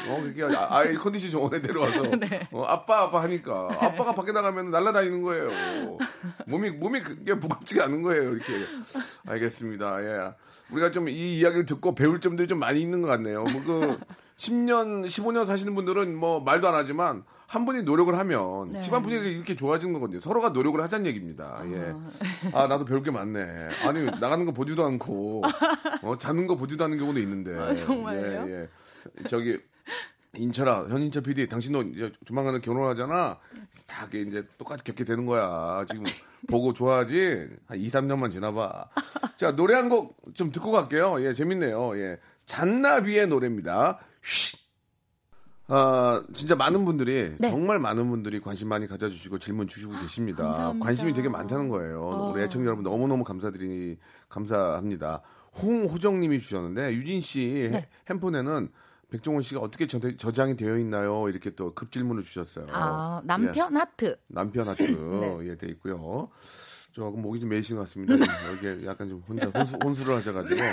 어, 0.09 0.21
그렇게 0.23 0.57
아- 0.57 0.69
아이 0.79 0.95
컨디션 0.95 1.29
좋은 1.31 1.53
애 1.53 1.61
데려와서, 1.61 2.03
네. 2.17 2.49
어, 2.53 2.65
아빠, 2.69 3.03
아빠 3.03 3.21
하니까. 3.23 3.69
아빠가 3.81 4.15
밖에 4.15 4.31
나가면 4.31 4.71
날아다니는 4.71 5.23
거예요. 5.23 5.49
몸이, 6.47 6.71
몸이 6.71 7.03
그게 7.03 7.35
무겁지가 7.35 7.85
않은 7.87 8.03
거예요, 8.03 8.31
이렇게. 8.35 8.53
알겠습니다. 9.27 9.97
예. 10.03 10.33
우리가 10.71 10.91
좀 10.91 11.09
이 11.09 11.39
이야기를 11.39 11.65
듣고 11.65 11.95
배울 11.95 12.21
점들이 12.21 12.47
좀 12.49 12.59
많이 12.59 12.81
있는 12.81 13.01
것 13.03 13.09
같네요. 13.09 13.45
뭐 13.45 13.63
그, 13.65 13.99
10년, 14.37 15.05
15년 15.07 15.47
사시는 15.47 15.75
분들은 15.75 16.15
뭐 16.15 16.41
말도 16.41 16.69
안 16.69 16.75
하지만, 16.75 17.25
한 17.47 17.65
분이 17.65 17.83
노력을 17.83 18.17
하면 18.17 18.69
네. 18.69 18.81
집안 18.83 19.03
분위기가 19.03 19.27
이렇게 19.27 19.57
좋아지는 19.57 19.95
거거든요. 19.95 20.21
서로가 20.21 20.51
노력을 20.51 20.79
하자는 20.83 21.07
얘기입니다. 21.07 21.63
예. 21.73 21.95
아 22.53 22.67
나도 22.67 22.85
배울 22.85 23.03
게 23.03 23.11
많네. 23.11 23.41
아니 23.87 24.05
나가는 24.05 24.45
거 24.45 24.53
보지도 24.53 24.85
않고 24.85 25.43
어, 26.03 26.19
자는 26.19 26.47
거 26.47 26.57
보지도 26.57 26.85
않는 26.85 26.99
경우도 26.99 27.19
있는데. 27.21 27.59
아, 27.59 27.73
정말요? 27.73 28.21
예, 28.21 28.53
예. 28.53 28.69
저기 29.29 29.59
인철아 30.35 30.87
현인철 30.89 31.23
PD 31.23 31.49
당신도 31.49 31.83
이제 31.83 32.13
조만간에 32.25 32.59
결혼하잖아. 32.61 33.39
다 33.87 34.07
이제 34.13 34.47
똑같이 34.59 34.85
겪게 34.85 35.05
되는 35.05 35.25
거야. 35.27 35.85
지금 35.89 36.05
보고 36.49 36.73
좋아하지. 36.75 37.49
한 37.67 37.79
2, 37.79 37.89
3년만 37.91 38.31
지나봐. 38.31 38.89
자 39.37 39.53
노래 39.57 39.75
한 39.75 39.89
곡 39.89 40.17
좀 40.35 40.53
듣고 40.53 40.71
갈게요. 40.73 41.25
예 41.25 41.33
재밌네요. 41.33 41.97
예 41.99 42.19
잔나비의 42.47 43.29
노래입니다. 43.29 43.99
쉿. 44.23 44.59
아, 45.71 46.23
진짜 46.33 46.55
많은 46.57 46.85
분들이 46.87 47.35
네. 47.39 47.51
정말 47.51 47.79
많은 47.79 48.09
분들이 48.09 48.41
관심 48.41 48.69
많이 48.69 48.87
가져주시고 48.87 49.39
질문 49.39 49.67
주시고 49.69 49.93
계십니다. 50.01 50.45
감사합니다. 50.45 50.85
관심이 50.85 51.13
되게 51.13 51.29
많다는 51.29 51.69
거예요. 51.69 52.01
어. 52.03 52.31
우리 52.33 52.43
애청자 52.43 52.67
여러분 52.69 52.85
너무너무 52.85 53.23
감사드리 53.25 53.99
감사합니다. 54.31 55.21
홍호정님이 55.61 56.39
주셨는데 56.41 56.95
유진 56.95 57.21
씨 57.21 57.69
네. 57.71 57.87
핸폰에는 58.09 58.71
백종원 59.11 59.43
씨가 59.43 59.61
어떻게 59.61 59.87
저, 59.87 59.99
저장이 60.17 60.57
되어 60.57 60.77
있나요? 60.79 61.29
이렇게 61.29 61.51
또 61.51 61.73
급 61.75 61.91
질문을 61.93 62.23
주셨어요. 62.23 62.67
아 62.71 63.21
예. 63.23 63.27
남편 63.27 63.77
하트 63.77 64.17
남편 64.29 64.69
하트 64.69 64.83
네. 64.87 65.49
예, 65.49 65.57
돼 65.57 65.69
있고요. 65.69 66.29
조금 66.93 67.23
목이 67.23 67.39
좀 67.39 67.51
메이신 67.51 67.77
것 67.77 67.83
같습니다. 67.83 68.15
이게 68.55 68.85
약간 68.85 69.09
좀 69.09 69.23
혼자 69.29 69.47
혼수, 69.49 69.79
혼수 69.85 70.05
를 70.05 70.17
하셔가지고. 70.17 70.61
예, 70.61 70.65
예, 70.65 70.71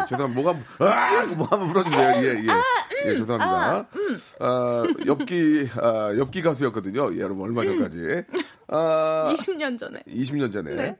예. 0.00 0.06
죄송합니다. 0.08 0.26
뭐가, 0.28 0.58
아! 0.78 1.26
뭐 1.26 1.46
한번 1.48 1.68
불어주세요. 1.68 2.24
예, 2.24 2.28
예. 2.38 3.10
예, 3.10 3.16
죄송합니다. 3.16 3.88
아, 4.40 4.84
엽기, 5.06 5.68
아, 5.76 6.16
엽기 6.16 6.40
가수였거든요. 6.40 7.14
예, 7.16 7.20
여러분, 7.20 7.42
얼마 7.42 7.62
전까지. 7.62 7.98
아, 8.68 9.34
20년 9.34 9.76
전에. 9.76 10.00
20년 10.06 10.50
전에. 10.50 10.74
네. 10.76 10.96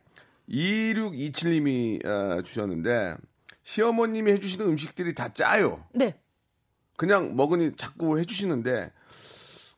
2627님이 0.50 2.04
아, 2.04 2.42
주셨는데, 2.42 3.16
시어머님이 3.62 4.32
해주시는 4.32 4.66
음식들이 4.68 5.14
다 5.14 5.32
짜요. 5.32 5.84
네. 5.94 6.18
그냥 6.96 7.37
먹으니 7.37 7.74
자꾸 7.76 8.18
해주시는데 8.18 8.92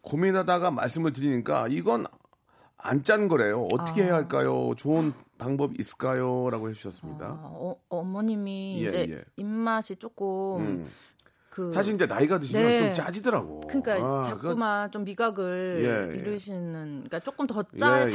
고민하다가 0.02 0.70
말씀을 0.70 1.12
드리니까 1.12 1.68
이건 1.68 2.07
안 2.79 3.02
짠 3.02 3.26
거래요. 3.29 3.66
어떻게 3.72 4.05
해야 4.05 4.14
할까요? 4.14 4.72
좋은 4.76 5.12
방법 5.38 5.79
있을까요? 5.81 6.48
라고 6.50 6.70
해주셨습니다. 6.70 7.26
아, 7.26 7.50
어, 7.52 7.76
어머님이 7.88 8.83
예, 8.83 8.87
이제 8.87 9.07
예. 9.11 9.24
입맛이 9.37 9.96
조금 9.96 10.26
음. 10.61 10.88
그 11.57 11.73
사실 11.73 11.95
이제 11.95 12.05
나이가 12.05 12.38
드시면 12.38 12.62
네. 12.62 12.79
좀 12.79 12.92
짜지더라고. 12.92 13.61
그러니까 13.62 13.95
아, 13.95 14.25
자꾸만 14.25 14.90
좀 14.90 15.05
미각을 15.05 15.79
예, 15.81 16.12
예. 16.12 16.19
잃으시는 16.19 17.05
그러니까 17.07 17.19
조금 17.21 17.47
더 17.47 17.64
짜, 17.79 18.01
예, 18.01 18.03
예, 18.03 18.09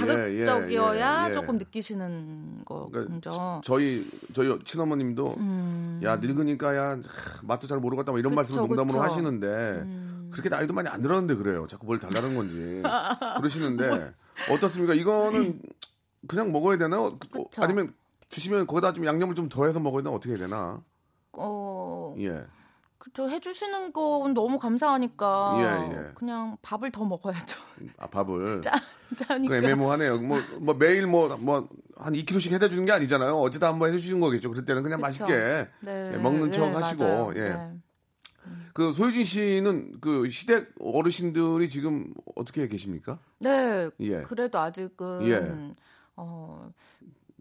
자극적이어야 0.46 1.24
예, 1.26 1.30
예. 1.30 1.34
조금 1.34 1.58
느끼시는 1.58 2.62
거죠. 2.66 2.92
그러니까 2.92 3.62
저희 3.64 4.04
저희 4.36 4.60
친어머님도 4.64 5.38
야 6.04 6.18
늙으니까 6.18 6.78
야 6.78 6.90
하, 6.92 7.00
맛도 7.42 7.66
잘 7.66 7.80
모르겠다 7.80 8.12
뭐 8.12 8.20
이런 8.20 8.32
음. 8.34 8.36
그쵸, 8.36 8.60
말씀을 8.60 8.68
농담으로 8.68 9.00
그쵸. 9.00 9.00
음. 9.00 9.10
하시는데 9.10 10.30
그렇게 10.30 10.50
나이도 10.50 10.74
많이 10.76 10.88
안 10.88 11.02
들었는데 11.02 11.34
그래요. 11.34 11.66
자꾸 11.68 11.88
뭘 11.88 11.98
달라는 11.98 12.36
건지 12.36 12.84
그러시는데 13.42 14.14
어떻습니까? 14.52 14.94
이거는 14.94 15.60
그냥 16.28 16.52
먹어야 16.52 16.78
되나요? 16.78 17.10
그- 17.18 17.40
어. 17.40 17.46
아니면 17.58 17.92
주시면 18.30 18.68
거기다 18.68 18.94
좀 18.94 19.04
양념을 19.04 19.34
좀 19.34 19.50
더해서 19.50 19.80
먹어야 19.80 20.04
되나 20.04 20.16
어떻게 20.16 20.36
해야 20.36 20.46
되나? 20.46 20.80
어, 21.34 22.14
예. 22.20 22.46
그쵸 23.02 23.28
해주시는 23.28 23.94
건 23.94 24.36
너무 24.36 24.60
감사하니까 24.60 25.56
예, 25.58 25.98
예. 25.98 26.12
그냥 26.14 26.56
밥을 26.62 26.92
더 26.92 27.04
먹어야죠. 27.04 27.60
아 27.98 28.06
밥을 28.06 28.62
짜, 28.62 28.72
짜니까. 29.18 29.50
그 29.50 29.56
애매모하네요. 29.56 30.20
뭐, 30.20 30.38
뭐 30.60 30.76
매일 30.76 31.08
뭐, 31.08 31.36
뭐, 31.38 31.68
한 31.98 32.14
2kg씩 32.14 32.52
해다 32.52 32.70
주는 32.70 32.86
게 32.86 32.92
아니잖아요. 32.92 33.40
어쩌다 33.40 33.70
한번 33.70 33.92
해주시는 33.92 34.20
거겠죠. 34.20 34.50
그럴 34.50 34.66
때는 34.66 34.84
그냥 34.84 35.02
그쵸. 35.02 35.26
맛있게 35.26 35.68
네, 35.80 36.12
예, 36.14 36.18
먹는 36.18 36.52
척 36.52 36.68
네, 36.68 36.74
하시고, 36.76 37.04
맞아요. 37.04 37.34
예. 37.38 37.42
네. 37.42 37.72
그 38.76 38.94
소유진 38.94 39.24
씨는 39.24 40.00
그 40.00 40.30
시댁 40.30 40.76
어르신들이 40.80 41.70
지금 41.70 42.14
어떻게 42.36 42.68
계십니까? 42.68 43.18
네, 43.40 43.90
예. 44.00 44.22
그래도 44.22 44.60
아직은 44.60 45.28
예. 45.28 45.74
어, 46.16 46.72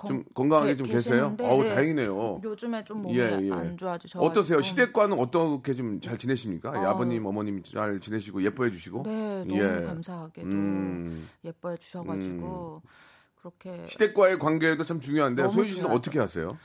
좀 0.07 0.17
건- 0.19 0.25
건강하게 0.35 0.73
계- 0.73 0.77
좀 0.77 0.87
계세요? 0.87 1.37
어우, 1.41 1.63
네. 1.65 1.69
다행이네요. 1.75 2.41
요즘에 2.43 2.85
좀 2.85 3.03
몸이 3.03 3.19
예, 3.19 3.39
예. 3.43 3.51
안 3.53 3.77
좋아지셔. 3.77 4.21
어떠세요? 4.21 4.63
시댁과는 4.63 5.19
어떻게 5.19 5.75
좀 5.75 6.01
잘 6.01 6.17
지내십니까? 6.19 6.71
어. 6.71 6.87
아버님, 6.89 7.27
어머님 7.27 7.63
잘 7.63 8.01
지내시고 8.01 8.43
예뻐해 8.43 8.71
주시고? 8.71 9.03
네, 9.05 9.45
너무 9.45 9.59
예. 9.61 9.85
감사하게도 9.85 10.47
음, 10.49 11.29
예뻐해 11.45 11.77
주셔가지고 11.77 12.83
그렇게 13.41 13.87
시댁과의 13.89 14.39
관계도 14.39 14.85
참 14.85 15.01
중요한데 15.01 15.49
소유진 15.49 15.77
씨는. 15.77 15.91
어떻게 15.91 16.19
하세요? 16.19 16.57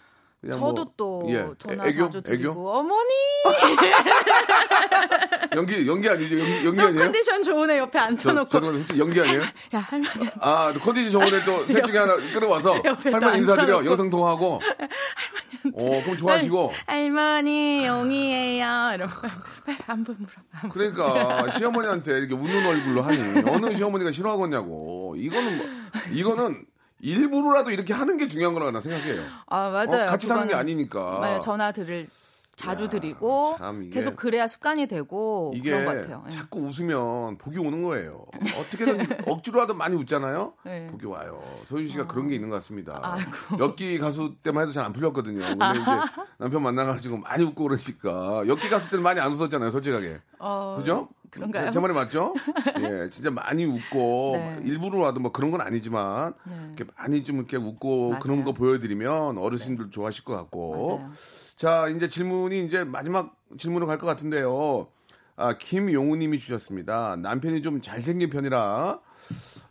저도 0.52 0.74
뭐, 0.74 0.92
또 0.96 1.26
예. 1.30 1.48
전화 1.58 1.88
애교? 1.88 2.06
자주 2.06 2.22
드리고 2.22 2.52
애교? 2.52 2.70
어머니 2.70 3.10
연기 5.56 5.88
연기 5.88 6.10
아니죠? 6.10 6.40
연기, 6.40 6.66
연기 6.66 6.82
또 6.82 6.88
아니에요? 6.88 7.04
컨디션 7.04 7.44
좋은 7.44 7.70
애 7.72 7.78
옆에 7.80 8.00
저, 8.00 8.06
앉혀놓고 8.06 8.50
저도 8.50 8.74
혹시 8.74 8.98
연기 9.00 9.22
아니에요? 9.22 9.42
야 9.74 9.80
할머니 9.80 10.30
아, 10.40 10.74
컨디션 10.74 11.12
좋은데 11.12 11.44
또셋 11.44 11.86
중에 11.86 11.98
하나 11.98 12.16
끌어와서 12.34 12.74
할머니 13.04 13.20
또 13.22 13.36
인사드려. 13.38 13.86
영상 13.86 14.10
통화하고. 14.10 14.62
어, 15.74 16.02
그럼 16.04 16.18
좋아하시고. 16.18 16.74
할머니 16.86 17.86
용이에요 17.86 18.92
이러고 18.96 19.14
안부 19.88 20.16
물어봐. 20.18 20.70
그러니까 20.74 21.50
시어머니한테 21.52 22.20
이렇게 22.20 22.34
웃는 22.36 22.66
얼굴로 22.66 23.02
하니 23.02 23.18
어느 23.50 23.76
시어머니가 23.76 24.12
싫어하겠냐고. 24.12 25.16
이거는 25.18 25.58
뭐, 25.58 25.68
이거는 26.12 26.66
일부러라도 27.00 27.72
이렇게 27.72 27.94
하는 27.94 28.18
게 28.18 28.28
중요한 28.28 28.54
거라고 28.54 28.72
나 28.72 28.80
생각해요. 28.80 29.22
아 29.48 29.70
맞아요. 29.70 30.04
어, 30.04 30.06
같이 30.08 30.28
사는 30.28 30.48
게 30.48 30.54
아니니까. 30.56 31.20
네, 31.22 31.40
전화 31.40 31.72
드릴 31.72 32.08
자주 32.56 32.86
야, 32.86 32.88
드리고 32.90 33.58
계속 33.92 34.16
그래야 34.16 34.48
습관이 34.48 34.88
되고 34.88 35.52
이게 35.54 35.72
그런 35.72 35.84
것 35.86 35.94
같아요. 35.96 36.24
예. 36.32 36.36
자꾸 36.36 36.62
웃으면 36.62 37.38
복이 37.38 37.60
오는 37.60 37.82
거예요. 37.82 38.26
어떻게든 38.58 39.08
억지로라도 39.28 39.74
많이 39.74 39.98
웃잖아요. 39.98 40.54
네. 40.64 40.88
복이 40.90 41.06
와요. 41.06 41.44
소윤 41.68 41.88
씨가 41.88 42.08
그런 42.08 42.30
게 42.30 42.36
있는 42.36 42.48
것 42.50 42.56
같습니다. 42.56 43.18
엽기 43.60 44.00
가수 44.00 44.36
때만 44.42 44.64
해도 44.64 44.72
잘 44.72 44.86
안 44.86 44.94
풀렸거든요. 44.94 45.42
근데 45.42 45.80
이제 45.82 45.92
남편 46.38 46.62
만나가지고 46.64 47.18
많이 47.18 47.44
웃고 47.44 47.64
그러니까 47.66 48.48
엽기 48.48 48.70
가수 48.70 48.90
때는 48.90 49.04
많이 49.04 49.20
안 49.20 49.34
웃었잖아요, 49.34 49.72
솔직하게. 49.72 50.20
어, 50.40 50.76
그죠? 50.78 51.10
그런가요? 51.36 51.72
제 51.72 51.80
말이 51.80 51.94
맞죠? 51.94 52.34
예, 52.82 53.10
진짜 53.10 53.30
많이 53.32 53.66
웃고 53.66 54.34
네. 54.38 54.62
일부러라도 54.66 55.20
뭐 55.20 55.32
그런 55.32 55.52
건 55.52 55.62
아니지만 55.62 56.34
네. 56.46 56.56
이렇게 56.76 56.92
많이 56.98 57.24
좀 57.24 57.38
이렇게 57.38 57.58
웃고 57.58 58.10
맞아요. 58.10 58.22
그런 58.22 58.44
거 58.44 58.54
보여드리면 58.54 59.38
어르신들 59.38 59.92
좋아하실 59.92 60.24
것 60.24 60.36
같고. 60.36 60.98
맞아요. 60.98 61.12
자, 61.56 61.88
이제 61.90 62.08
질문이 62.10 62.66
이제 62.66 62.84
마지막 62.84 63.36
질문으로 63.58 63.88
갈 63.88 63.98
것 64.00 64.06
같은데요. 64.08 64.88
아, 65.38 65.58
김용우님이 65.58 66.40
주셨습니다. 66.40 67.18
남편이 67.18 67.62
좀 67.62 67.82
잘생긴 67.82 68.30
편이라 68.30 69.00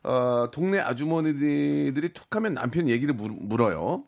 어, 0.04 0.50
동네 0.52 0.78
아주머니들이 0.80 2.12
툭하면 2.12 2.54
남편 2.54 2.88
얘기를 2.88 3.14
물, 3.14 3.30
물어요. 3.32 4.04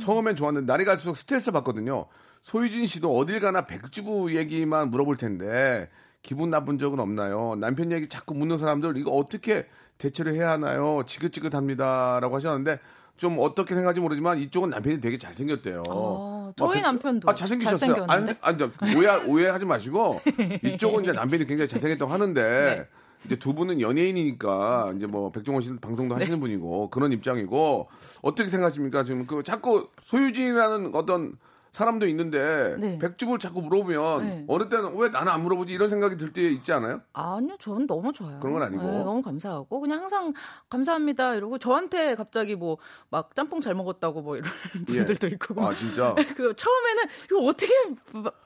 처음엔 0.00 0.34
좋았는데 0.34 0.66
날이 0.66 0.84
갈수록 0.84 1.16
스트레스 1.16 1.52
받거든요. 1.52 2.06
소유진 2.42 2.86
씨도 2.86 3.16
어딜 3.16 3.38
가나 3.38 3.66
백주부 3.66 4.34
얘기만 4.34 4.90
물어볼 4.90 5.16
텐데 5.16 5.88
기분 6.22 6.50
나쁜 6.50 6.78
적은 6.78 7.00
없나요? 7.00 7.56
남편 7.58 7.90
얘기 7.92 8.08
자꾸 8.08 8.34
묻는 8.34 8.56
사람들 8.56 8.96
이거 8.96 9.10
어떻게 9.10 9.66
대처를 9.98 10.34
해야 10.34 10.50
하나요? 10.52 11.02
지긋지긋합니다라고 11.06 12.36
하셨는데 12.36 12.78
좀 13.16 13.36
어떻게 13.40 13.74
생각할지 13.74 14.00
모르지만 14.00 14.38
이쪽은 14.38 14.70
남편이 14.70 15.00
되게 15.00 15.18
잘생겼대요. 15.18 15.82
어, 15.88 16.46
막 16.46 16.56
저희 16.56 16.78
백주- 16.80 16.82
남편도 16.82 17.30
아, 17.30 17.34
잘생기셨어요. 17.34 18.06
안, 18.08 18.36
안, 18.40 18.58
오해 18.96 19.24
오해하지 19.26 19.64
마시고 19.66 20.20
이쪽은 20.64 21.04
이제 21.04 21.12
남편이 21.12 21.44
굉장히 21.46 21.68
잘생겼다고 21.68 22.10
하는데 22.10 22.42
네. 22.42 22.88
이제 23.26 23.36
두 23.36 23.54
분은 23.54 23.80
연예인이니까 23.80 24.94
이제 24.96 25.06
뭐 25.06 25.30
백종원 25.30 25.62
씨 25.62 25.76
방송도 25.76 26.14
네. 26.16 26.22
하시는 26.22 26.40
분이고 26.40 26.90
그런 26.90 27.12
입장이고 27.12 27.88
어떻게 28.22 28.48
생각하십니까? 28.48 29.04
지금 29.04 29.26
그 29.26 29.42
자꾸 29.42 29.88
소유진이라는 30.00 30.94
어떤 30.94 31.34
사람도 31.72 32.06
있는데 32.08 32.76
네. 32.78 32.98
백주부를 32.98 33.38
자꾸 33.38 33.62
물어보면 33.62 34.26
네. 34.26 34.44
어느 34.46 34.68
때는 34.68 34.94
왜 34.98 35.08
나는 35.08 35.32
안 35.32 35.42
물어보지 35.42 35.72
이런 35.72 35.88
생각이 35.88 36.18
들 36.18 36.32
때 36.34 36.42
있지 36.48 36.70
않아요? 36.72 37.00
아니요, 37.14 37.56
저는 37.60 37.86
너무 37.86 38.12
좋아요. 38.12 38.38
그런 38.40 38.52
건 38.54 38.62
아니고. 38.62 38.82
네, 38.82 38.98
너무 39.04 39.22
감사하고 39.22 39.80
그냥 39.80 40.00
항상 40.00 40.34
감사합니다 40.68 41.34
이러고 41.34 41.58
저한테 41.58 42.14
갑자기 42.14 42.54
뭐 42.56 42.76
막 43.10 43.34
짬뽕 43.34 43.60
잘 43.60 43.74
먹었다고 43.74 44.22
뭐 44.22 44.36
이런 44.36 44.50
분들도 44.86 45.26
있고. 45.28 45.62
아 45.66 45.74
진짜. 45.74 46.14
그 46.36 46.54
처음에는 46.56 47.02
이거 47.24 47.38
어떻게 47.40 47.72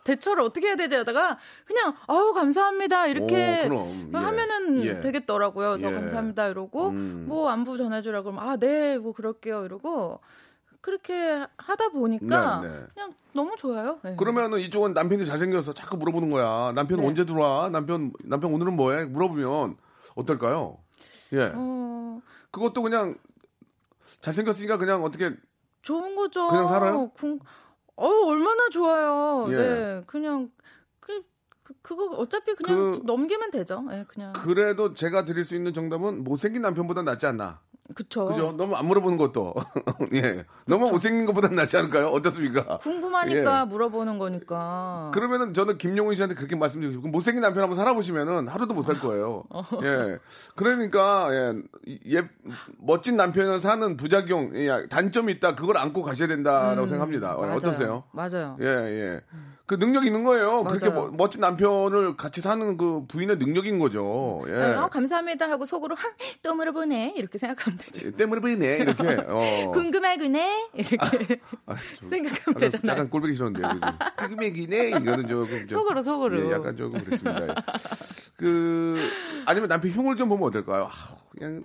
대처를 0.04 0.42
어떻게 0.42 0.68
해야 0.68 0.76
되지 0.76 0.94
하다가 0.96 1.38
그냥 1.66 1.94
아우 2.06 2.32
감사합니다 2.32 3.06
이렇게 3.08 3.68
오. 3.70 3.86
예. 3.88 4.16
하면은 4.16 4.84
예. 4.84 5.00
되겠더라고요. 5.00 5.76
그래서 5.78 5.90
예. 5.90 5.94
감사합니다 5.94 6.48
이러고 6.48 6.88
음. 6.88 7.24
뭐 7.28 7.48
안부 7.50 7.76
전해주라 7.76 8.22
그러면 8.22 8.48
아 8.48 8.56
네 8.56 8.98
뭐 8.98 9.12
그럴게요 9.12 9.64
이러고 9.64 10.20
그렇게 10.86 11.44
하다 11.56 11.88
보니까 11.88 12.60
네, 12.60 12.68
네. 12.68 12.86
그냥 12.94 13.12
너무 13.32 13.56
좋아요. 13.56 13.98
네. 14.04 14.14
그러면은 14.14 14.60
이쪽은 14.60 14.92
남편이 14.92 15.26
잘생겨서 15.26 15.72
자꾸 15.72 15.96
물어보는 15.96 16.30
거야. 16.30 16.70
남편 16.76 17.00
네. 17.00 17.06
언제 17.08 17.24
들어와? 17.26 17.68
남편 17.70 18.12
남편 18.22 18.52
오늘은 18.52 18.76
뭐해? 18.76 19.06
물어보면 19.06 19.76
어떨까요? 20.14 20.78
예. 21.32 21.50
어, 21.56 22.20
그것도 22.52 22.82
그냥 22.82 23.16
잘생겼으니까 24.20 24.78
그냥 24.78 25.02
어떻게 25.02 25.32
좋은 25.82 26.14
거죠. 26.14 26.46
그냥 26.46 26.68
살아요? 26.68 27.10
궁- 27.14 27.40
어우 27.96 28.28
얼마나 28.30 28.68
좋아요. 28.70 29.46
예. 29.50 29.56
네 29.56 30.02
그냥 30.06 30.52
그, 31.00 31.20
그 31.64 31.74
그거 31.82 32.04
어차피 32.16 32.54
그냥 32.54 32.76
그- 32.76 33.02
넘기면 33.04 33.50
되죠. 33.50 33.84
예, 33.90 34.04
그냥 34.06 34.32
그래도 34.34 34.94
제가 34.94 35.24
드릴 35.24 35.44
수 35.44 35.56
있는 35.56 35.72
정답은 35.74 36.22
못생긴 36.22 36.62
남편보다 36.62 37.02
낫지 37.02 37.26
않나. 37.26 37.60
그쵸. 37.96 38.26
그죠? 38.26 38.52
너무 38.52 38.76
안 38.76 38.84
물어보는 38.84 39.16
것도. 39.16 39.54
예. 40.12 40.44
너무 40.66 40.90
못생긴 40.90 41.24
것보다 41.24 41.48
낫지 41.48 41.78
않을까요? 41.78 42.08
어떻습니까? 42.08 42.76
궁금하니까 42.76 43.60
예. 43.60 43.64
물어보는 43.64 44.18
거니까. 44.18 45.10
그러면은 45.14 45.54
저는 45.54 45.78
김용훈 45.78 46.14
씨한테 46.14 46.34
그렇게 46.34 46.54
말씀드리고 46.56 46.92
싶고 46.92 47.08
못생긴 47.08 47.40
남편 47.40 47.62
한번 47.62 47.76
살아보시면은 47.76 48.48
하루도 48.48 48.74
못 48.74 48.86
살 48.86 49.00
거예요. 49.00 49.44
어. 49.48 49.64
예. 49.82 50.18
그러니까 50.54 51.28
예, 51.32 51.54
예 52.14 52.28
멋진 52.78 53.16
남편을 53.16 53.60
사는 53.60 53.96
부작용, 53.96 54.50
예, 54.54 54.86
단점이 54.88 55.32
있다. 55.32 55.54
그걸 55.56 55.78
안고 55.78 56.02
가셔야 56.02 56.28
된다라고 56.28 56.86
생각합니다. 56.86 57.32
어, 57.34 57.40
음, 57.40 57.46
맞아요. 57.46 57.56
어떠세요? 57.56 58.04
맞아요. 58.12 58.56
예, 58.60 58.66
예. 58.66 59.20
그 59.66 59.78
능력 59.80 60.06
있는 60.06 60.22
거예요. 60.22 60.62
그렇게 60.62 60.88
맞아요. 60.88 61.00
뭐- 61.08 61.10
멋진 61.16 61.40
남편을 61.40 62.16
같이 62.16 62.40
사는 62.40 62.76
그 62.76 63.04
부인의 63.08 63.36
능력인 63.38 63.80
거죠. 63.80 64.44
예. 64.46 64.74
어, 64.74 64.88
감사합니다 64.88 65.50
하고 65.50 65.64
속으로 65.66 65.96
하, 65.96 66.08
또 66.42 66.54
물어보네 66.54 67.14
이렇게 67.16 67.36
생각하면 67.36 67.76
되죠. 67.78 68.12
때문에 68.12 68.40
보이네 68.40 68.76
이렇게. 68.78 69.02
어. 69.28 69.70
궁금하구네 69.72 70.68
이렇게 70.74 70.96
아, 71.66 71.74
좀 71.98 72.08
생각하면 72.08 72.58
되잖아요. 72.60 72.92
약간 72.92 73.10
꼴보기 73.10 73.34
싫은데요. 73.34 73.68
끄매기네 74.16 74.88
이거는 74.90 75.26
조금 75.26 75.58
좀- 75.66 75.80
속으로, 75.80 76.02
속으로. 76.02 76.46
예, 76.46 76.52
약간 76.52 76.76
조금 76.76 77.02
그렇습니다. 77.04 77.54
그 78.36 79.00
아니면 79.46 79.68
남편 79.68 79.90
흉을 79.90 80.16
좀 80.16 80.28
보면 80.28 80.46
어떨까요? 80.48 80.84
아, 80.84 80.90
그냥 81.36 81.64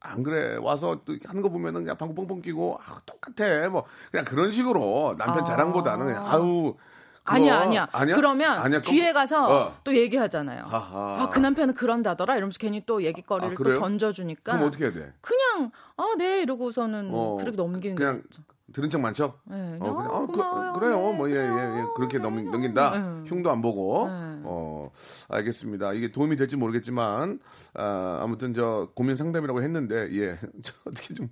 안 0.00 0.22
그래 0.22 0.56
와서 0.60 1.00
또 1.06 1.16
하는 1.24 1.40
거 1.42 1.48
보면은 1.48 1.82
그냥 1.84 1.96
방구 1.96 2.14
뻥뻥 2.14 2.42
끼고 2.42 2.78
아, 2.84 3.00
똑같아 3.06 3.68
뭐 3.70 3.84
그냥 4.10 4.24
그런 4.26 4.50
식으로 4.50 5.14
남편 5.16 5.42
아. 5.42 5.44
자랑보다는 5.44 6.14
아우 6.16 6.74
아니야, 7.24 7.58
아니야 7.60 7.88
아니야? 7.92 8.16
그러면 8.16 8.58
아니야? 8.58 8.80
뒤에 8.80 9.12
가서 9.12 9.46
어. 9.66 9.76
또 9.84 9.96
얘기하잖아요. 9.96 10.64
하하. 10.64 11.22
아, 11.22 11.28
그 11.28 11.38
남편은 11.38 11.74
그런다더라 11.74 12.36
이러면서 12.36 12.58
괜히 12.58 12.84
또 12.84 13.02
얘기거리를 13.04 13.52
아, 13.52 13.62
또? 13.62 13.78
던져주니까 13.78 14.52
그럼 14.54 14.66
어떻게 14.68 14.84
해야 14.84 14.92
돼? 14.92 15.12
그냥 15.20 15.70
아 15.96 16.02
네 16.18 16.42
이러고서는 16.42 17.10
어, 17.12 17.36
그렇게 17.38 17.56
넘기는 17.56 17.94
그냥 17.96 18.22
거죠. 18.22 18.42
들은 18.72 18.88
척 18.90 19.00
많죠? 19.02 19.34
네, 19.44 19.76
어, 19.80 19.94
그냥, 19.94 20.10
아, 20.10 20.16
어, 20.16 20.26
그, 20.26 20.32
고마워요. 20.32 20.72
그래요. 20.72 20.96
네, 21.10 21.12
뭐, 21.16 21.30
예, 21.30 21.34
예, 21.34 21.38
예. 21.40 21.50
그래요. 21.50 21.94
그렇게 21.94 22.18
넘, 22.18 22.36
네. 22.36 22.42
넘긴다. 22.50 22.90
네. 22.98 23.22
흉도 23.28 23.50
안 23.50 23.60
보고. 23.60 24.06
네. 24.08 24.12
어, 24.44 24.90
알겠습니다. 25.28 25.92
이게 25.92 26.10
도움이 26.10 26.36
될지 26.36 26.56
모르겠지만, 26.56 27.38
아, 27.74 28.20
아무튼 28.22 28.54
저 28.54 28.88
고민 28.94 29.16
상담이라고 29.16 29.62
했는데, 29.62 30.08
예. 30.12 30.38
저 30.62 30.72
어떻게 30.86 31.12
좀 31.12 31.28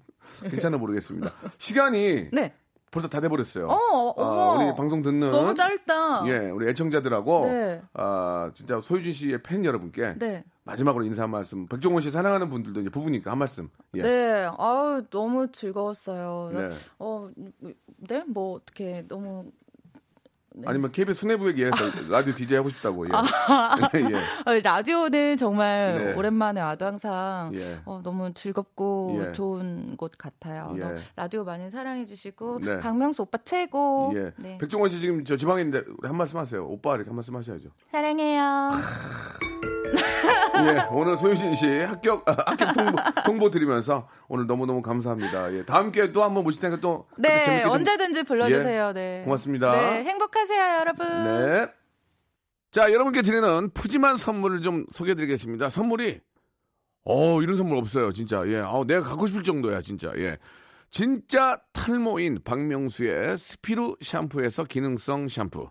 괜찮아 0.51 0.77
모르겠습니다. 0.77 1.33
시간이 1.57 2.29
네. 2.33 2.55
벌써 2.91 3.09
다 3.09 3.21
돼버렸어요. 3.21 3.69
어, 3.69 3.75
어머. 4.17 4.65
우리 4.65 4.75
방송 4.75 5.03
듣는. 5.03 5.31
너무 5.31 5.55
짧다. 5.55 6.25
예, 6.27 6.51
우리 6.51 6.69
애청자들하고, 6.69 7.47
네. 7.47 7.83
아, 7.95 8.51
진짜 8.53 8.81
소유진 8.81 9.13
씨의 9.13 9.43
팬 9.43 9.65
여러분께 9.65 10.15
네. 10.19 10.45
마지막으로 10.65 11.05
인사 11.05 11.23
한 11.23 11.31
말씀. 11.31 11.67
백종원 11.67 12.03
씨 12.03 12.11
사랑하는 12.11 12.51
분들도 12.51 12.81
이제 12.81 12.91
부부니까 12.91 13.31
한 13.31 13.39
말씀. 13.39 13.71
예. 13.95 14.03
네, 14.03 14.49
아우 14.59 15.03
너무 15.11 15.51
즐거웠어요. 15.53 16.51
네. 16.53 16.69
어, 16.99 17.29
네, 17.99 18.25
뭐 18.27 18.55
어떻게 18.57 19.05
너무 19.09 19.51
네. 20.53 20.65
아니면 20.67 20.91
KBS 20.91 21.21
수뇌부에게 21.21 21.67
해서 21.67 21.77
라디오 22.09 22.35
DJ 22.35 22.57
하고 22.57 22.69
싶다고. 22.71 23.07
예. 23.07 23.11
예. 24.11 24.17
어, 24.51 24.61
라디오는 24.63 25.37
정말 25.37 25.95
네. 25.97 26.13
오랜만에 26.15 26.61
와도 26.61 26.87
항상 26.87 27.53
예. 27.55 27.79
어, 27.85 28.01
너무 28.03 28.33
즐겁고 28.35 29.23
예. 29.29 29.33
좋은 29.33 29.97
곳 29.97 30.13
같아요. 30.19 30.73
예. 30.77 30.81
너- 30.81 30.95
라디오 31.17 31.45
많이 31.45 31.71
사랑해 31.71 32.05
주시고 32.05 32.61
네. 32.65 32.81
박명수 32.81 33.23
오빠 33.23 33.39
최고. 33.45 34.13
예. 34.17 34.33
네. 34.39 34.59
백종원 34.59 34.91
씨 34.91 34.99
지금 35.01 35.25
저 35.25 35.37
지방에 35.37 35.63
있는데 35.63 35.87
한 36.03 36.17
말씀 36.17 36.39
하세요. 36.39 36.65
오빠 36.67 36.95
이렇게 36.97 37.09
한 37.11 37.15
말씀 37.17 37.37
하셔야죠. 37.37 37.69
사랑해요. 37.93 38.73
예. 40.65 40.87
오늘 40.91 41.17
소유진 41.17 41.55
씨 41.55 41.79
합격 41.81 42.29
아, 42.29 42.37
합격 42.47 42.73
통보, 42.75 42.99
통보 43.25 43.51
드리면서 43.51 44.09
오늘 44.29 44.47
너무 44.47 44.67
너무 44.67 44.83
감사합니다. 44.83 45.53
예. 45.55 45.65
다음 45.65 45.91
기회에 45.93 46.13
또 46.13 46.23
한번 46.23 46.45
모실 46.45 46.61
테니까 46.61 46.81
또 46.81 47.07
네, 47.17 47.45
재밌게 47.45 47.63
좀- 47.65 47.73
언제든지 47.73 48.23
불러주세요. 48.25 48.89
예. 48.89 48.93
네. 48.93 49.23
고맙습니다. 49.25 49.73
네, 49.73 50.05
행복하세요, 50.05 50.79
여러분. 50.81 51.07
네. 51.07 51.67
자, 52.73 52.93
여러분께 52.93 53.23
드리는 53.23 53.71
푸짐한 53.71 54.17
선물을 54.17 54.61
좀 54.61 54.87
소개해 54.93 55.15
드리겠습니다. 55.15 55.71
선물이 55.71 56.21
어, 57.05 57.41
이런 57.43 57.57
선물 57.57 57.79
없어요, 57.79 58.13
진짜. 58.13 58.47
예. 58.47 58.59
아, 58.59 58.83
내가 58.87 59.03
갖고 59.03 59.27
싶을 59.27 59.43
정도야, 59.43 59.81
진짜. 59.83 60.13
예. 60.17 60.37
진짜 60.91 61.61
탈모인 61.73 62.41
박명수의 62.45 63.39
스피루 63.39 63.97
샴푸에서 64.03 64.65
기능성 64.65 65.29
샴푸. 65.29 65.71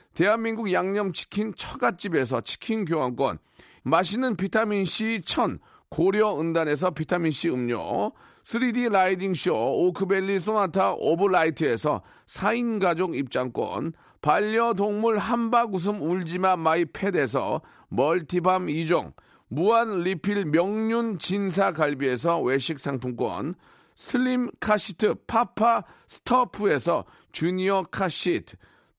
대한민국 0.13 0.71
양념치킨 0.71 1.53
처갓집에서 1.55 2.41
치킨 2.41 2.85
교환권, 2.85 3.39
맛있는 3.83 4.35
비타민C 4.35 5.21
천 5.25 5.59
고려 5.89 6.39
은단에서 6.39 6.91
비타민C 6.91 7.49
음료, 7.49 8.11
3D 8.43 8.91
라이딩 8.91 9.33
쇼 9.33 9.53
오크밸리 9.53 10.39
소나타 10.39 10.93
오브라이트에서 10.93 12.01
4인 12.27 12.81
가족 12.81 13.15
입장권, 13.15 13.93
반려동물 14.21 15.17
함박 15.17 15.73
웃음 15.73 16.01
울지마 16.01 16.55
마이 16.57 16.85
팻에서 16.85 17.61
멀티밤 17.89 18.67
2종, 18.67 19.13
무한 19.47 20.03
리필 20.03 20.45
명륜 20.45 21.19
진사 21.19 21.71
갈비에서 21.71 22.41
외식 22.41 22.79
상품권, 22.79 23.55
슬림 23.95 24.49
카시트 24.59 25.15
파파 25.27 25.83
스터프에서 26.07 27.05
주니어 27.31 27.83
카시트, 27.91 28.55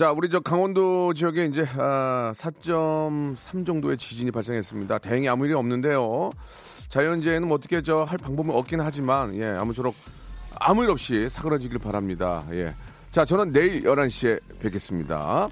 자, 0.00 0.12
우리 0.12 0.30
저 0.30 0.40
강원도 0.40 1.12
지역에 1.12 1.44
이제 1.44 1.62
아, 1.76 2.32
4.3 2.34 3.66
정도의 3.66 3.98
지진이 3.98 4.30
발생했습니다. 4.30 4.96
다행히 4.96 5.28
아무 5.28 5.44
일이 5.44 5.52
없는데요. 5.52 6.30
자연재해는 6.88 7.46
뭐 7.46 7.58
어떻게 7.58 7.82
저 7.82 8.04
할 8.04 8.16
방법은 8.16 8.54
없긴 8.54 8.80
하지만 8.80 9.36
예, 9.36 9.44
아무쪼록 9.44 9.94
아무 10.58 10.84
일 10.84 10.90
없이 10.90 11.28
사그라지길 11.28 11.80
바랍니다. 11.80 12.46
예. 12.52 12.74
자, 13.10 13.26
저는 13.26 13.52
내일 13.52 13.82
11시에 13.82 14.40
뵙겠습니다. 14.60 15.50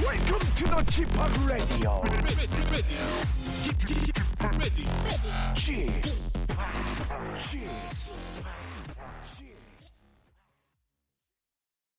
Welcome 0.00 0.38
to 0.54 0.68
the 0.70 0.84
Chip 0.92 1.10
Radio. 1.48 2.04
Chip, 3.64 3.78
Chip. 5.56 5.98